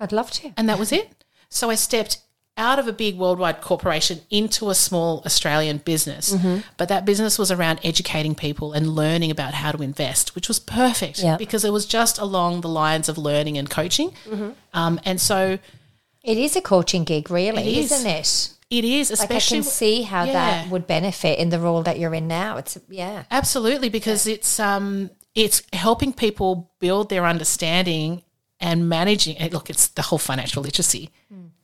I'd 0.00 0.12
love 0.12 0.30
to. 0.32 0.52
And 0.56 0.68
that 0.68 0.78
was 0.78 0.92
it. 0.92 1.24
So 1.48 1.70
I 1.70 1.74
stepped 1.76 2.18
out 2.56 2.78
of 2.78 2.86
a 2.86 2.92
big 2.92 3.16
worldwide 3.16 3.60
corporation 3.60 4.20
into 4.30 4.70
a 4.70 4.74
small 4.74 5.22
Australian 5.26 5.78
business. 5.78 6.34
But 6.76 6.88
that 6.88 7.04
business 7.04 7.38
was 7.38 7.50
around 7.50 7.80
educating 7.82 8.34
people 8.34 8.72
and 8.72 8.88
learning 8.94 9.30
about 9.32 9.54
how 9.54 9.72
to 9.72 9.82
invest, 9.82 10.34
which 10.34 10.46
was 10.48 10.58
perfect 10.60 11.20
Yeah. 11.20 11.36
because 11.36 11.64
it 11.64 11.72
was 11.72 11.84
just 11.86 12.18
along 12.18 12.60
the 12.60 12.68
lines 12.68 13.08
of 13.08 13.18
learning 13.18 13.58
and 13.58 13.68
coaching. 13.70 14.12
Um, 14.72 15.00
and 15.04 15.20
so 15.20 15.58
It 16.22 16.38
is 16.38 16.54
a 16.56 16.60
coaching 16.60 17.04
gig, 17.04 17.30
really, 17.30 17.62
It 17.62 17.78
is. 17.84 17.92
isn't 17.92 18.10
it? 18.10 18.50
it 18.70 18.84
is, 18.84 19.10
Like 19.10 19.20
I 19.20 19.24
especially. 19.24 19.56
can 19.58 19.64
see 19.64 20.02
how 20.02 20.24
Yeah. 20.24 20.32
that 20.32 20.70
would 20.70 20.86
benefit 20.86 21.38
in 21.38 21.50
the 21.50 21.58
role 21.60 21.82
that 21.82 21.98
you're 21.98 22.14
in 22.14 22.26
now. 22.28 22.56
It's 22.56 22.78
yeah. 22.88 23.24
Absolutely, 23.30 23.88
because 23.88 24.26
it's 24.26 24.58
um 24.60 25.10
it's 25.34 25.62
helping 25.72 26.12
people 26.12 26.70
build 26.78 27.08
their 27.08 27.26
understanding 27.26 28.22
and 28.60 28.88
managing 28.88 29.36
it. 29.36 29.52
Look, 29.52 29.68
it's 29.70 29.88
the 29.88 30.02
whole 30.02 30.18
financial 30.18 30.62
literacy 30.62 31.10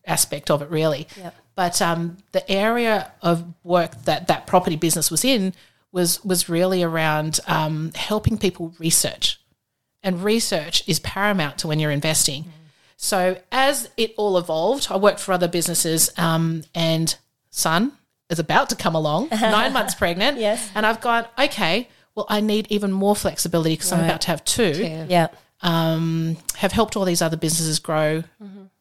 aspect 0.06 0.50
of 0.50 0.62
it, 0.62 0.70
really. 0.70 1.06
But 1.54 1.80
um, 1.82 2.18
the 2.32 2.48
area 2.50 3.12
of 3.22 3.44
work 3.64 4.02
that 4.04 4.26
that 4.28 4.46
property 4.46 4.76
business 4.76 5.10
was 5.10 5.24
in 5.24 5.52
was 5.92 6.24
was 6.24 6.48
really 6.48 6.82
around 6.82 7.40
um, 7.46 7.92
helping 7.94 8.38
people 8.38 8.74
research, 8.78 9.40
and 10.02 10.22
research 10.24 10.82
is 10.88 11.00
paramount 11.00 11.58
to 11.58 11.66
when 11.68 11.78
you're 11.78 11.90
investing. 11.90 12.44
So 12.96 13.38
as 13.50 13.88
it 13.96 14.14
all 14.16 14.36
evolved, 14.38 14.88
I 14.90 14.96
worked 14.96 15.20
for 15.20 15.32
other 15.32 15.48
businesses, 15.48 16.10
um, 16.18 16.64
and 16.74 17.14
son 17.50 17.92
is 18.28 18.38
about 18.38 18.68
to 18.70 18.76
come 18.76 18.94
along, 18.94 19.28
nine 19.32 19.72
months 19.72 19.94
pregnant. 19.94 20.38
Yes. 20.38 20.70
and 20.74 20.84
I've 20.86 21.00
gone 21.00 21.26
okay. 21.38 21.88
Well, 22.14 22.26
I 22.28 22.40
need 22.40 22.66
even 22.70 22.90
more 22.92 23.14
flexibility 23.16 23.74
because 23.74 23.92
I'm 23.92 24.04
about 24.04 24.20
to 24.22 24.28
have 24.28 24.44
two 24.44 24.72
Yeah. 25.08 25.28
Um, 25.62 26.36
have 26.56 26.72
helped 26.72 26.96
all 26.96 27.04
these 27.04 27.22
other 27.22 27.36
businesses 27.36 27.78
grow. 27.78 28.24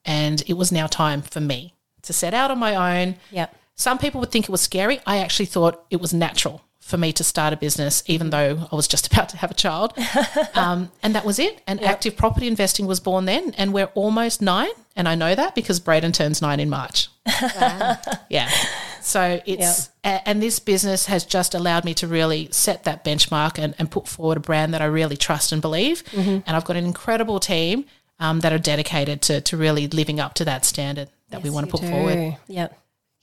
And 0.05 0.41
it 0.47 0.53
was 0.53 0.71
now 0.71 0.87
time 0.87 1.21
for 1.21 1.39
me 1.41 1.73
to 2.03 2.13
set 2.13 2.33
out 2.33 2.51
on 2.51 2.57
my 2.57 3.01
own. 3.03 3.15
Yeah. 3.31 3.47
Some 3.75 3.97
people 3.97 4.19
would 4.21 4.31
think 4.31 4.45
it 4.45 4.51
was 4.51 4.61
scary. 4.61 4.99
I 5.05 5.19
actually 5.19 5.45
thought 5.45 5.85
it 5.89 6.01
was 6.01 6.13
natural 6.13 6.63
for 6.79 6.97
me 6.97 7.13
to 7.13 7.23
start 7.23 7.53
a 7.53 7.57
business, 7.57 8.01
even 8.07 8.31
though 8.31 8.67
I 8.71 8.75
was 8.75 8.87
just 8.87 9.07
about 9.13 9.29
to 9.29 9.37
have 9.37 9.51
a 9.51 9.53
child. 9.53 9.93
um, 10.55 10.91
and 11.03 11.13
that 11.15 11.25
was 11.25 11.37
it. 11.39 11.61
And 11.67 11.81
active 11.83 12.17
property 12.17 12.47
investing 12.47 12.87
was 12.87 12.99
born 12.99 13.25
then. 13.25 13.53
And 13.57 13.73
we're 13.73 13.91
almost 13.93 14.41
nine. 14.41 14.71
And 14.95 15.07
I 15.07 15.15
know 15.15 15.35
that 15.35 15.55
because 15.55 15.79
Braden 15.79 16.11
turns 16.11 16.41
nine 16.41 16.59
in 16.59 16.69
March. 16.69 17.09
yeah. 18.29 18.49
So 19.05 19.41
it's, 19.45 19.89
a- 20.03 20.27
and 20.27 20.41
this 20.41 20.59
business 20.59 21.05
has 21.07 21.23
just 21.25 21.53
allowed 21.53 21.85
me 21.85 21.93
to 21.95 22.07
really 22.07 22.49
set 22.51 22.83
that 22.83 23.03
benchmark 23.03 23.57
and, 23.57 23.75
and 23.79 23.89
put 23.89 24.07
forward 24.07 24.37
a 24.37 24.41
brand 24.41 24.73
that 24.73 24.81
I 24.81 24.85
really 24.85 25.17
trust 25.17 25.51
and 25.51 25.61
believe. 25.61 26.03
And 26.13 26.43
I've 26.47 26.65
got 26.65 26.75
an 26.77 26.85
incredible 26.85 27.39
team 27.39 27.85
um, 28.19 28.39
that 28.41 28.51
are 28.51 28.57
dedicated 28.59 29.21
to, 29.23 29.41
to 29.41 29.57
really 29.57 29.87
living 29.87 30.19
up 30.19 30.33
to 30.35 30.45
that 30.45 30.65
standard 30.65 31.09
that 31.29 31.41
we 31.43 31.49
want 31.49 31.67
to 31.67 31.71
put 31.71 31.81
forward. 31.89 32.37
Yeah. 32.47 32.67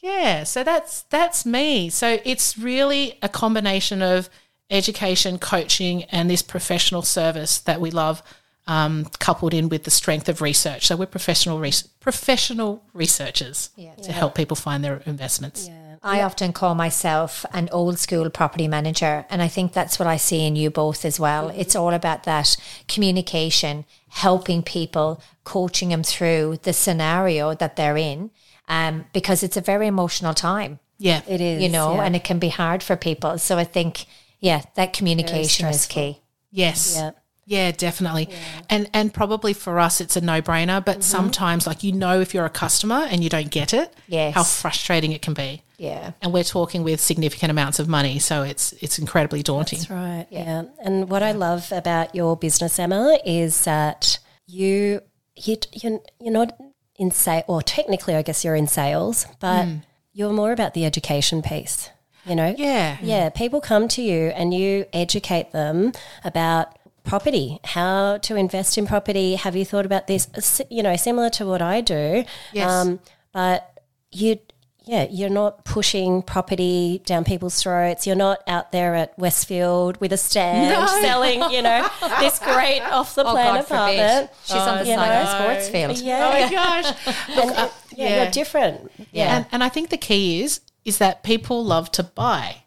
Yeah, 0.00 0.44
so 0.44 0.62
that's 0.62 1.02
that's 1.02 1.44
me. 1.44 1.90
So 1.90 2.18
it's 2.24 2.56
really 2.56 3.18
a 3.22 3.28
combination 3.28 4.02
of 4.02 4.28
education, 4.70 5.38
coaching, 5.38 6.04
and 6.04 6.30
this 6.30 6.42
professional 6.42 7.02
service 7.02 7.58
that 7.58 7.80
we 7.80 7.90
love, 7.90 8.22
um, 8.66 9.06
coupled 9.18 9.54
in 9.54 9.68
with 9.68 9.84
the 9.84 9.90
strength 9.90 10.28
of 10.28 10.40
research. 10.40 10.86
So 10.86 10.96
we're 10.96 11.06
professional 11.06 11.58
res- 11.60 11.82
professional 12.00 12.82
researchers 12.92 13.70
to 14.02 14.12
help 14.12 14.34
people 14.34 14.56
find 14.56 14.82
their 14.84 15.02
investments. 15.06 15.68
Yeah. 15.68 15.82
I 16.02 16.22
often 16.22 16.52
call 16.52 16.74
myself 16.76 17.44
an 17.52 17.68
old 17.72 17.98
school 17.98 18.30
property 18.30 18.68
manager, 18.68 19.24
and 19.28 19.42
I 19.42 19.48
think 19.48 19.72
that's 19.72 19.98
what 19.98 20.06
I 20.06 20.18
see 20.18 20.46
in 20.46 20.54
you 20.54 20.70
both 20.70 21.04
as 21.04 21.18
well. 21.18 21.48
It's 21.48 21.74
all 21.74 21.92
about 21.92 22.24
that 22.24 22.56
communication, 22.86 23.84
helping 24.08 24.62
people, 24.62 25.20
coaching 25.44 25.88
them 25.90 26.02
through 26.02 26.58
the 26.62 26.72
scenario 26.72 27.54
that 27.54 27.76
they're 27.76 27.96
in, 27.96 28.30
um, 28.68 29.04
because 29.12 29.42
it's 29.42 29.56
a 29.56 29.60
very 29.60 29.86
emotional 29.86 30.34
time, 30.34 30.78
Yeah, 30.98 31.22
It 31.26 31.40
is. 31.40 31.62
you 31.62 31.68
know, 31.68 31.94
yeah. 31.96 32.04
and 32.04 32.14
it 32.16 32.24
can 32.24 32.38
be 32.38 32.48
hard 32.50 32.82
for 32.82 32.96
people. 32.96 33.38
So 33.38 33.58
I 33.58 33.64
think, 33.64 34.06
yeah, 34.40 34.62
that 34.74 34.92
communication 34.92 35.66
is 35.66 35.86
key. 35.86 36.20
Yes. 36.50 36.94
Yeah. 36.96 37.10
Yeah, 37.46 37.70
definitely. 37.70 38.28
And 38.68 38.90
and 38.92 39.14
probably 39.14 39.52
for 39.52 39.78
us 39.78 40.00
it's 40.00 40.16
a 40.16 40.20
no-brainer, 40.20 40.84
but 40.84 40.96
mm-hmm. 40.96 41.00
sometimes 41.02 41.66
like 41.66 41.84
you 41.84 41.92
know 41.92 42.20
if 42.20 42.34
you're 42.34 42.44
a 42.44 42.50
customer 42.50 43.06
and 43.08 43.22
you 43.22 43.30
don't 43.30 43.50
get 43.50 43.72
it, 43.72 43.94
Yes. 44.08 44.34
how 44.34 44.42
frustrating 44.42 45.12
it 45.12 45.22
can 45.22 45.32
be. 45.32 45.62
Yeah. 45.78 46.12
And 46.20 46.32
we're 46.32 46.44
talking 46.44 46.82
with 46.82 47.00
significant 47.00 47.50
amounts 47.50 47.78
of 47.78 47.88
money, 47.88 48.18
so 48.18 48.42
it's 48.42 48.72
it's 48.80 48.98
incredibly 48.98 49.42
daunting. 49.42 49.78
That's 49.78 49.90
right. 49.90 50.26
Yeah. 50.30 50.64
And 50.82 51.08
what 51.08 51.22
I 51.22 51.32
love 51.32 51.70
about 51.70 52.14
your 52.14 52.36
business, 52.36 52.78
Emma, 52.78 53.18
is 53.24 53.64
that 53.64 54.18
you 54.46 55.00
you 55.36 55.56
you're, 55.72 56.00
you're 56.20 56.32
not 56.32 56.58
in 56.96 57.12
sales, 57.12 57.44
or 57.46 57.62
technically, 57.62 58.16
I 58.16 58.22
guess 58.22 58.44
you're 58.44 58.56
in 58.56 58.66
sales, 58.66 59.26
but 59.38 59.66
mm. 59.66 59.82
you're 60.12 60.32
more 60.32 60.50
about 60.50 60.74
the 60.74 60.84
education 60.84 61.42
piece. 61.42 61.90
You 62.24 62.34
know. 62.34 62.54
Yeah. 62.58 62.96
Yeah. 63.02 63.28
People 63.28 63.60
come 63.60 63.86
to 63.88 64.02
you 64.02 64.28
and 64.28 64.52
you 64.52 64.86
educate 64.92 65.52
them 65.52 65.92
about 66.24 66.75
property, 67.06 67.58
how 67.64 68.18
to 68.18 68.36
invest 68.36 68.76
in 68.76 68.86
property. 68.86 69.36
Have 69.36 69.56
you 69.56 69.64
thought 69.64 69.86
about 69.86 70.06
this? 70.06 70.60
You 70.70 70.82
know, 70.82 70.96
similar 70.96 71.30
to 71.30 71.46
what 71.46 71.62
I 71.62 71.80
do. 71.80 72.24
Yes. 72.52 72.88
but 73.32 73.72
you 74.12 74.38
yeah 74.84 75.04
you're 75.10 75.28
not 75.28 75.64
pushing 75.64 76.22
property 76.22 77.02
down 77.04 77.24
people's 77.24 77.60
throats 77.60 78.06
you're 78.06 78.14
not 78.14 78.38
out 78.46 78.70
there 78.70 78.94
at 78.94 79.18
westfield 79.18 80.00
with 80.00 80.12
a 80.12 80.16
stand 80.16 80.88
selling 81.02 81.42
you 81.50 81.60
know 81.60 81.86
this 82.20 82.38
great 82.38 82.80
off 82.92 83.16
the 83.16 83.24
Oh, 83.24 83.32
plan 83.32 83.56
God 83.56 83.62
forbid. 83.66 83.98
apartment 83.98 84.30
She's 84.44 84.52
on 84.56 84.78
the 84.78 84.84
you 84.88 84.94
side 84.94 85.12
of 85.20 85.26
the 85.26 85.38
sports 85.44 85.68
field. 85.68 85.98
Yeah. 85.98 86.24
Oh 86.24 86.30
my 86.30 86.50
gosh. 86.52 86.86
and, 87.36 87.50
uh, 87.50 87.68
yeah, 87.96 88.08
yeah. 88.08 88.22
you're 88.22 88.30
different 88.30 88.92
yeah 89.10 89.36
And, 89.38 89.46
and 89.50 89.64
I 89.64 89.68
think 89.70 89.90
the 89.90 89.98
key 89.98 90.42
is 90.42 90.60
is 90.84 90.98
that 90.98 91.24
people 91.24 91.64
love 91.64 91.90
to 91.92 92.04
buy. 92.04 92.62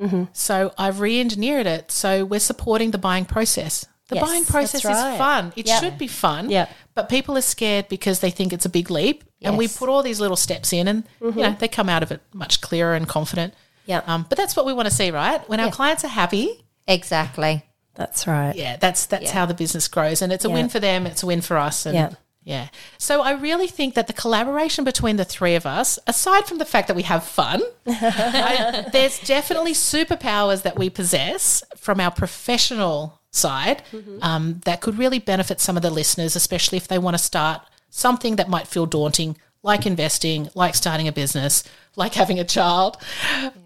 Mm-hmm. 0.00 0.24
So 0.32 0.72
I've 0.76 1.00
re-engineered 1.00 1.66
it. 1.66 1.90
So 1.90 2.24
we're 2.24 2.40
supporting 2.40 2.90
the 2.90 2.98
buying 2.98 3.24
process. 3.24 3.86
The 4.08 4.16
Yes, 4.16 4.24
buying 4.24 4.44
process 4.44 4.84
right. 4.84 5.12
is 5.12 5.18
fun. 5.18 5.52
It 5.56 5.66
Yep. 5.66 5.82
should 5.82 5.98
be 5.98 6.06
fun. 6.06 6.48
Yep. 6.50 6.70
But 6.94 7.08
people 7.08 7.36
are 7.36 7.40
scared 7.42 7.88
because 7.88 8.20
they 8.20 8.30
think 8.30 8.52
it's 8.52 8.64
a 8.64 8.68
big 8.68 8.90
leap. 8.90 9.24
And 9.42 9.56
we 9.58 9.68
put 9.68 9.88
all 9.88 10.02
these 10.02 10.20
little 10.20 10.36
steps 10.36 10.72
in, 10.72 10.88
and 10.88 11.04
you 11.20 11.30
know 11.32 11.56
they 11.58 11.68
come 11.68 11.88
out 11.88 12.02
of 12.02 12.10
it 12.10 12.20
much 12.32 12.60
clearer 12.60 12.94
and 12.94 13.06
confident. 13.08 13.54
Yeah. 13.84 14.02
Um, 14.06 14.26
but 14.28 14.36
that's 14.38 14.56
what 14.56 14.66
we 14.66 14.72
want 14.72 14.88
to 14.88 14.94
see, 14.94 15.10
right? 15.10 15.46
When 15.48 15.60
our 15.60 15.70
clients 15.70 16.04
are 16.04 16.08
happy, 16.08 16.64
Exactly. 16.88 17.62
that's 17.94 18.26
right 18.26 18.54
yeah, 18.56 18.76
that's 18.76 19.06
that's 19.06 19.24
Yeah. 19.26 19.32
how 19.34 19.46
the 19.46 19.54
business 19.54 19.88
grows, 19.88 20.22
and 20.22 20.32
it's 20.32 20.44
a 20.44 20.48
Yeah. 20.48 20.54
win 20.54 20.68
for 20.68 20.80
them. 20.80 21.06
It's 21.06 21.22
a 21.22 21.26
win 21.26 21.40
for 21.42 21.56
us. 21.58 21.86
And 21.86 22.16
Yeah. 22.46 22.62
yeah. 22.62 22.68
So 22.98 23.20
I 23.22 23.32
really 23.32 23.66
think 23.66 23.94
that 23.94 24.06
the 24.06 24.12
collaboration 24.12 24.84
between 24.84 25.16
the 25.16 25.24
three 25.24 25.54
of 25.56 25.66
us, 25.66 25.98
aside 26.06 26.46
from 26.46 26.58
the 26.58 26.64
fact 26.64 26.86
that 26.88 26.96
we 26.96 27.02
have 27.02 27.24
fun, 27.24 27.60
I- 27.86 28.86
there's 28.92 29.18
definitely 29.20 29.72
superpowers 29.74 30.62
that 30.62 30.78
we 30.78 30.88
possess 30.88 31.62
from 31.76 32.00
our 32.00 32.10
professional 32.10 33.20
side 33.30 33.82
um, 34.22 34.60
that 34.64 34.80
could 34.80 34.96
really 34.96 35.18
benefit 35.18 35.60
some 35.60 35.76
of 35.76 35.82
the 35.82 35.90
listeners, 35.90 36.36
especially 36.36 36.76
if 36.78 36.88
they 36.88 36.98
want 36.98 37.16
to 37.16 37.22
start 37.22 37.60
something 37.90 38.36
that 38.36 38.48
might 38.48 38.66
feel 38.66 38.86
daunting, 38.86 39.36
like 39.62 39.84
investing, 39.84 40.48
like 40.54 40.74
starting 40.74 41.06
a 41.08 41.12
business, 41.12 41.64
like 41.96 42.14
having 42.14 42.38
a 42.38 42.44
child. 42.44 42.96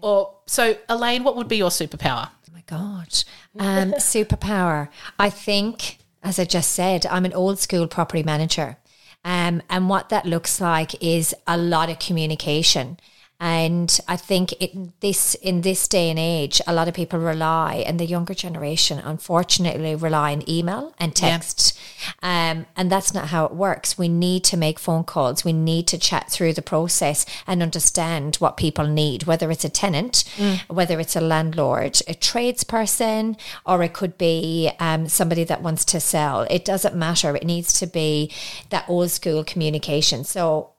Or 0.01 0.33
so, 0.47 0.75
Elaine, 0.89 1.23
what 1.23 1.35
would 1.37 1.47
be 1.47 1.57
your 1.57 1.69
superpower? 1.69 2.29
Oh 2.49 2.53
my 2.53 2.63
God. 2.67 3.23
Um, 3.59 3.91
superpower. 3.99 4.89
I 5.19 5.29
think, 5.29 5.99
as 6.23 6.39
I 6.39 6.45
just 6.45 6.71
said, 6.71 7.05
I'm 7.07 7.25
an 7.25 7.33
old 7.33 7.59
school 7.59 7.87
property 7.87 8.23
manager. 8.23 8.77
Um, 9.23 9.61
and 9.69 9.89
what 9.89 10.09
that 10.09 10.25
looks 10.25 10.59
like 10.59 11.01
is 11.03 11.35
a 11.47 11.57
lot 11.57 11.89
of 11.89 11.99
communication. 11.99 12.97
And 13.39 13.99
I 14.07 14.17
think 14.17 14.53
in 14.53 14.93
this 14.99 15.33
in 15.35 15.61
this 15.61 15.87
day 15.87 16.11
and 16.11 16.19
age, 16.19 16.61
a 16.67 16.73
lot 16.73 16.87
of 16.87 16.93
people 16.93 17.17
rely, 17.17 17.83
and 17.87 17.99
the 17.99 18.05
younger 18.05 18.35
generation, 18.35 18.99
unfortunately, 18.99 19.95
rely 19.95 20.33
on 20.33 20.47
email 20.47 20.93
and 20.99 21.15
text, 21.15 21.75
um, 22.21 22.65
and 22.75 22.91
that's 22.91 23.13
not 23.13 23.27
how 23.27 23.45
it 23.45 23.53
works. 23.53 23.97
We 23.97 24.07
need 24.07 24.43
to 24.45 24.57
make 24.57 24.79
phone 24.79 25.03
calls. 25.03 25.43
We 25.43 25.53
need 25.53 25.87
to 25.87 25.97
chat 25.97 26.29
through 26.29 26.53
the 26.53 26.61
process 26.61 27.25
and 27.47 27.61
understand 27.61 28.37
what 28.37 28.57
people 28.57 28.87
need, 28.87 29.23
whether 29.23 29.51
it's 29.51 29.65
a 29.65 29.69
tenant, 29.69 30.23
whether 30.67 30.99
it's 30.99 31.15
a 31.15 31.21
landlord, 31.21 32.01
a 32.07 32.13
tradesperson, 32.13 33.37
or 33.65 33.83
it 33.83 33.93
could 33.93 34.17
be 34.17 34.71
um, 34.79 35.07
somebody 35.07 35.43
that 35.43 35.61
wants 35.61 35.85
to 35.85 35.99
sell. 35.99 36.41
It 36.49 36.65
doesn't 36.65 36.95
matter. 36.95 37.35
It 37.35 37.45
needs 37.45 37.73
to 37.79 37.87
be 37.87 38.31
that 38.69 38.85
old 38.87 39.11
school 39.11 39.43
communication. 39.43 40.23
So 40.23 40.71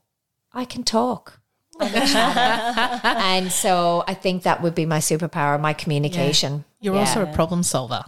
I 0.52 0.64
can 0.64 0.84
talk 0.84 1.41
and 1.94 3.50
so 3.52 4.04
I 4.06 4.14
think 4.14 4.44
that 4.44 4.62
would 4.62 4.74
be 4.74 4.86
my 4.86 4.98
superpower, 4.98 5.60
my 5.60 5.72
communication. 5.72 6.64
You're 6.80 6.96
also 6.96 7.22
a 7.22 7.32
problem 7.32 7.62
solver. 7.62 8.04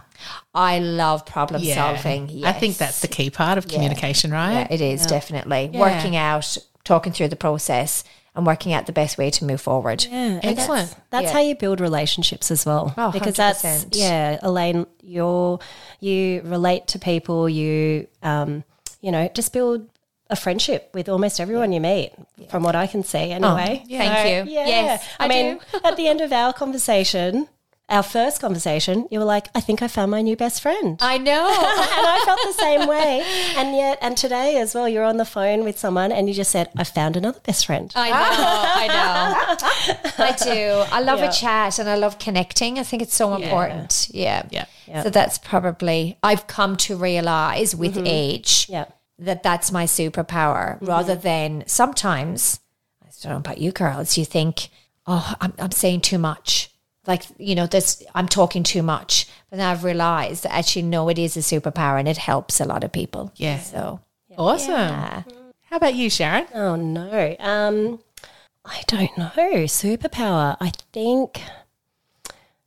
I 0.53 0.79
love 0.79 1.25
problem 1.25 1.63
solving. 1.63 2.45
I 2.45 2.51
think 2.53 2.77
that's 2.77 3.01
the 3.01 3.07
key 3.07 3.29
part 3.29 3.57
of 3.57 3.67
communication, 3.67 4.31
right? 4.31 4.53
Yeah, 4.53 4.67
it 4.69 4.81
is 4.81 5.05
definitely 5.05 5.71
working 5.73 6.15
out, 6.15 6.57
talking 6.83 7.13
through 7.13 7.29
the 7.29 7.35
process, 7.35 8.03
and 8.35 8.45
working 8.45 8.73
out 8.73 8.85
the 8.85 8.91
best 8.91 9.17
way 9.17 9.29
to 9.31 9.45
move 9.45 9.61
forward. 9.61 10.05
Yeah, 10.11 10.41
Excellent. 10.43 10.89
That's, 10.89 11.01
that's 11.09 11.23
Yeah. 11.27 11.31
how 11.33 11.39
you 11.39 11.55
build 11.55 11.79
relationships 11.79 12.51
as 12.51 12.65
well. 12.65 12.93
Oh, 12.97 13.11
because 13.11 13.35
that's 13.35 13.63
100%. 13.63 13.87
yeah, 13.93 14.39
Elaine, 14.41 14.85
you're 15.01 15.59
you 16.01 16.41
relate 16.43 16.87
to 16.87 16.99
people. 16.99 17.47
You 17.47 18.07
um, 18.21 18.63
you 19.01 19.11
know, 19.11 19.29
just 19.33 19.53
build 19.53 19.87
a 20.29 20.35
friendship 20.35 20.89
with 20.93 21.07
almost 21.07 21.39
everyone 21.39 21.71
you 21.71 21.81
meet. 21.81 22.11
From 22.49 22.63
what 22.63 22.75
I 22.75 22.87
can 22.87 23.03
see, 23.03 23.31
oh, 23.31 23.35
anyway. 23.35 23.83
Oh, 23.83 23.97
Thank 23.97 24.47
you. 24.47 24.53
Yeah. 24.53 24.67
Yes, 24.67 25.07
I, 25.19 25.25
I 25.25 25.27
mean, 25.27 25.59
at 25.83 25.97
the 25.97 26.07
end 26.07 26.21
of 26.21 26.31
our 26.31 26.53
conversation, 26.53 27.47
our 27.87 28.01
first 28.01 28.41
conversation, 28.41 29.07
you 29.11 29.19
were 29.19 29.25
like, 29.25 29.47
"I 29.53 29.59
think 29.61 29.83
I 29.83 29.87
found 29.87 30.09
my 30.09 30.23
new 30.23 30.35
best 30.35 30.61
friend." 30.61 30.97
I 31.01 31.19
know. 31.19 31.47
and 31.47 32.07
I 32.07 32.21
felt 32.25 32.39
the 32.43 32.53
same 32.53 32.87
way. 32.87 33.23
And 33.57 33.75
yet, 33.75 33.99
and 34.01 34.17
today 34.17 34.57
as 34.57 34.73
well, 34.73 34.89
you're 34.89 35.03
on 35.03 35.17
the 35.17 35.25
phone 35.25 35.63
with 35.63 35.77
someone 35.77 36.11
and 36.11 36.27
you 36.27 36.33
just 36.33 36.51
said, 36.51 36.69
I 36.75 36.83
found 36.83 37.15
another 37.15 37.39
best 37.41 37.67
friend. 37.67 37.91
I 37.95 38.09
know, 38.09 38.15
I 38.17 38.87
know. 38.87 40.25
I 40.25 40.31
do. 40.31 40.83
I 40.91 41.01
love 41.01 41.19
Yeah. 41.19 41.29
a 41.29 41.31
chat 41.31 41.79
and 41.79 41.87
I 41.87 41.95
love 41.95 42.17
connecting. 42.17 42.79
I 42.79 42.83
think 42.83 43.03
it's 43.03 43.15
so 43.15 43.35
important. 43.35 44.09
Yeah. 44.11 44.43
Yeah. 44.49 44.65
Yeah. 44.87 45.03
So 45.03 45.09
that's 45.09 45.37
probably, 45.37 46.17
I've 46.23 46.47
come 46.47 46.77
to 46.77 46.95
realize 46.95 47.75
with 47.75 47.95
mm-hmm. 47.95 48.07
age 48.07 48.67
Yeah. 48.69 48.85
That 49.19 49.43
that's 49.43 49.71
my 49.71 49.85
superpower 49.85 50.77
rather 50.81 51.15
than 51.15 51.63
sometimes, 51.67 52.59
I 53.01 53.07
don't 53.21 53.31
know 53.31 53.37
about 53.37 53.59
you 53.59 53.71
girls, 53.71 54.17
you 54.17 54.25
think, 54.25 54.69
oh, 55.07 55.33
I'm, 55.39 55.53
I'm 55.57 55.71
saying 55.71 56.01
too 56.01 56.17
much. 56.17 56.71
Like, 57.07 57.23
you 57.37 57.53
know, 57.55 57.67
this, 57.67 58.03
I'm 58.15 58.27
talking 58.27 58.63
too 58.63 58.81
much. 58.81 59.27
But 59.49 59.59
now 59.59 59.71
I've 59.71 59.83
realized 59.83 60.43
that 60.43 60.53
actually, 60.53 60.81
no, 60.83 61.07
it 61.09 61.19
is 61.19 61.37
a 61.37 61.41
superpower 61.41 61.99
and 61.99 62.07
it 62.07 62.17
helps 62.17 62.59
a 62.59 62.65
lot 62.65 62.83
of 62.83 62.91
people. 62.91 63.31
Yeah. 63.35 63.59
So, 63.59 63.99
Awesome. 64.37 64.71
yeah. 64.71 65.23
How 65.69 65.77
about 65.77 65.95
you, 65.95 66.09
Sharon? 66.09 66.47
Oh 66.53 66.75
no. 66.75 67.35
Um 67.39 67.99
I 68.65 68.81
don't 68.87 69.15
know. 69.17 69.29
Superpower. 69.35 70.57
I 70.59 70.71
think 70.91 71.41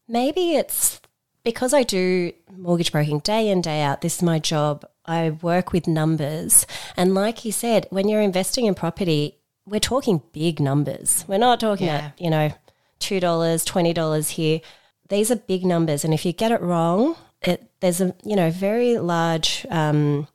maybe 0.06 0.54
it's 0.54 1.00
because 1.48 1.72
I 1.72 1.82
do 1.82 2.32
mortgage 2.54 2.92
broking 2.92 3.20
day 3.20 3.48
in, 3.48 3.62
day 3.62 3.80
out. 3.80 4.02
This 4.02 4.16
is 4.16 4.22
my 4.22 4.38
job. 4.38 4.84
I 5.06 5.30
work 5.30 5.72
with 5.72 5.86
numbers. 5.86 6.66
And 6.94 7.14
like 7.14 7.44
you 7.46 7.52
said, 7.52 7.86
when 7.88 8.06
you're 8.08 8.20
investing 8.20 8.66
in 8.66 8.74
property, 8.74 9.36
we're 9.64 9.80
talking 9.80 10.20
big 10.32 10.60
numbers. 10.60 11.24
We're 11.26 11.38
not 11.38 11.60
talking 11.60 11.86
Yeah. 11.86 11.96
at, 12.08 12.20
you 12.20 12.28
know, 12.28 12.52
$2, 13.00 13.20
$20 13.64 14.30
here. 14.30 14.60
These 15.08 15.30
are 15.30 15.36
big 15.36 15.64
numbers. 15.64 16.04
And 16.04 16.12
if 16.12 16.26
you 16.26 16.32
get 16.34 16.52
it 16.52 16.60
wrong, 16.60 17.16
it, 17.40 17.70
there's 17.80 18.02
a, 18.02 18.14
you 18.24 18.36
know, 18.36 18.50
very 18.50 18.98
large 18.98 19.64
um, 19.70 20.28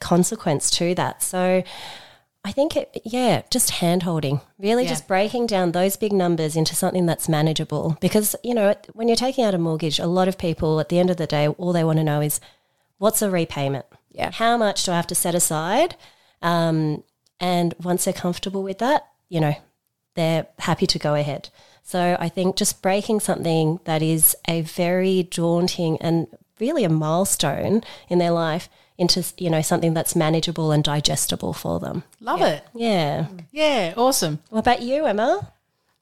consequence 0.00 0.70
to 0.72 0.94
that. 0.96 1.22
So 1.22 1.62
I 2.44 2.50
think, 2.50 2.76
it, 2.76 3.00
yeah, 3.04 3.42
just 3.50 3.70
hand 3.70 4.02
holding, 4.02 4.40
really 4.58 4.82
Yeah. 4.82 4.90
just 4.90 5.06
breaking 5.06 5.46
down 5.46 5.72
those 5.72 5.96
big 5.96 6.12
numbers 6.12 6.56
into 6.56 6.74
something 6.74 7.06
that's 7.06 7.28
manageable. 7.28 7.96
Because, 8.00 8.34
you 8.42 8.52
know, 8.52 8.74
when 8.94 9.06
you're 9.06 9.16
taking 9.16 9.44
out 9.44 9.54
a 9.54 9.58
mortgage, 9.58 10.00
a 10.00 10.06
lot 10.06 10.26
of 10.26 10.38
people 10.38 10.80
at 10.80 10.88
the 10.88 10.98
end 10.98 11.08
of 11.08 11.18
the 11.18 11.26
day, 11.26 11.46
all 11.46 11.72
they 11.72 11.84
want 11.84 11.98
to 11.98 12.04
know 12.04 12.20
is 12.20 12.40
what's 12.98 13.22
a 13.22 13.30
repayment? 13.30 13.86
Yeah. 14.10 14.32
How 14.32 14.56
much 14.56 14.84
do 14.84 14.92
I 14.92 14.96
have 14.96 15.06
to 15.08 15.14
set 15.14 15.34
aside? 15.36 15.96
Um, 16.42 17.04
and 17.38 17.74
once 17.80 18.04
they're 18.04 18.12
comfortable 18.12 18.62
with 18.64 18.78
that, 18.78 19.06
you 19.28 19.40
know, 19.40 19.54
they're 20.14 20.48
happy 20.58 20.86
to 20.88 20.98
go 20.98 21.14
ahead. 21.14 21.48
So 21.84 22.16
I 22.18 22.28
think 22.28 22.56
just 22.56 22.82
breaking 22.82 23.20
something 23.20 23.78
that 23.84 24.02
is 24.02 24.36
a 24.48 24.62
very 24.62 25.22
daunting 25.24 25.96
and 26.00 26.26
really 26.58 26.84
a 26.84 26.88
milestone 26.88 27.82
in 28.08 28.18
their 28.18 28.30
life 28.30 28.68
into 28.98 29.24
you 29.38 29.50
know 29.50 29.62
something 29.62 29.94
that's 29.94 30.14
manageable 30.14 30.70
and 30.72 30.84
digestible 30.84 31.52
for 31.52 31.80
them. 31.80 32.02
Love 32.20 32.42
it. 32.42 32.64
Yeah. 32.74 33.26
Yeah, 33.50 33.94
awesome. 33.96 34.38
What 34.50 34.60
about 34.60 34.82
you, 34.82 35.06
Emma? 35.06 35.52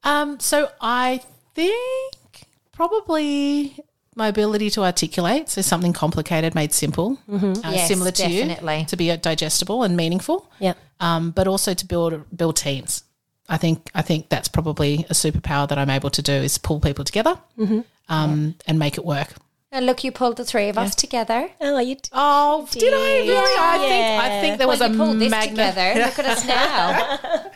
Um, 0.04 0.40
so 0.40 0.70
I 0.80 1.22
think 1.54 2.46
probably 2.72 3.76
my 4.16 4.28
ability 4.28 4.70
to 4.70 4.82
articulate, 4.82 5.48
so 5.48 5.62
something 5.62 5.92
complicated 5.92 6.54
made 6.54 6.72
simple, 6.72 7.18
uh, 7.30 7.52
Yes, 7.70 7.88
similar 7.88 8.10
to 8.10 8.22
definitely. 8.22 8.80
you, 8.80 8.84
to 8.86 8.96
be 8.96 9.16
digestible 9.16 9.82
and 9.84 9.96
meaningful. 9.96 10.50
Yeah. 10.58 10.74
um, 10.98 11.30
but 11.30 11.46
also 11.46 11.72
to 11.74 11.86
build 11.86 12.24
build 12.36 12.56
teams. 12.56 13.04
I 13.48 13.56
think 13.56 13.90
I 13.94 14.02
think 14.02 14.28
that's 14.28 14.48
probably 14.48 15.06
a 15.10 15.14
superpower 15.14 15.68
that 15.68 15.78
I'm 15.78 15.90
able 15.90 16.10
to 16.10 16.22
do 16.22 16.32
is 16.32 16.58
pull 16.58 16.80
people 16.80 17.04
together 17.04 17.34
Hmm. 17.56 17.80
um, 18.08 18.54
and 18.66 18.78
make 18.78 18.96
it 18.98 19.04
work. 19.04 19.34
And 19.72 19.86
look, 19.86 20.02
you 20.02 20.10
pulled 20.10 20.36
the 20.36 20.44
three 20.44 20.68
of 20.68 20.76
us 20.76 20.94
together. 20.96 21.50
Oh, 21.60 21.78
you 21.78 21.94
d- 21.94 22.08
Oh, 22.12 22.66
did 22.72 22.92
I 22.92 22.96
really? 22.96 23.36
I 23.38 23.78
think 23.78 24.22
I 24.22 24.40
think 24.40 24.58
there 24.58 24.66
was 24.66 24.80
well, 24.80 24.88
you 24.90 24.94
a 24.94 24.98
pulled 24.98 25.18
this 25.20 25.30
magnet. 25.30 25.50
together. 25.50 26.00
Look 26.06 26.18
at 26.18 26.24
us 26.26 26.44
now. 26.44 27.50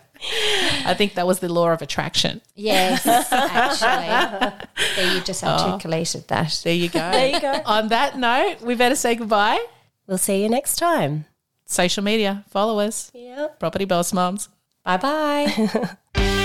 I 0.87 0.95
think 0.95 1.15
that 1.15 1.27
was 1.27 1.41
the 1.41 1.53
law 1.53 1.71
of 1.71 1.83
attraction. 1.83 2.41
yes, 2.55 3.05
actually. 3.07 4.67
There 4.97 5.13
you 5.15 5.21
just 5.23 5.43
oh. 5.43 5.49
articulated 5.49 6.29
that. 6.29 6.61
There 6.63 6.73
you 6.73 6.89
go. 6.89 7.01
There 7.11 7.29
you 7.31 7.41
go. 7.41 7.61
On 7.67 7.89
that 7.89 8.17
note, 8.17 8.61
we 8.63 8.75
better 8.77 8.95
say 8.95 9.17
goodbye. 9.17 9.65
We'll 10.07 10.19
see 10.19 10.43
you 10.43 10.49
next 10.49 10.77
time. 10.77 11.25
Social 11.67 12.05
media, 12.05 12.45
follow 12.49 12.79
us, 12.79 13.11
Yeah. 13.13 13.49
Property 13.59 13.87
Boss 13.87 14.13
Mums. 14.13 14.49
Bye 14.85 14.99
bye. 14.99 16.41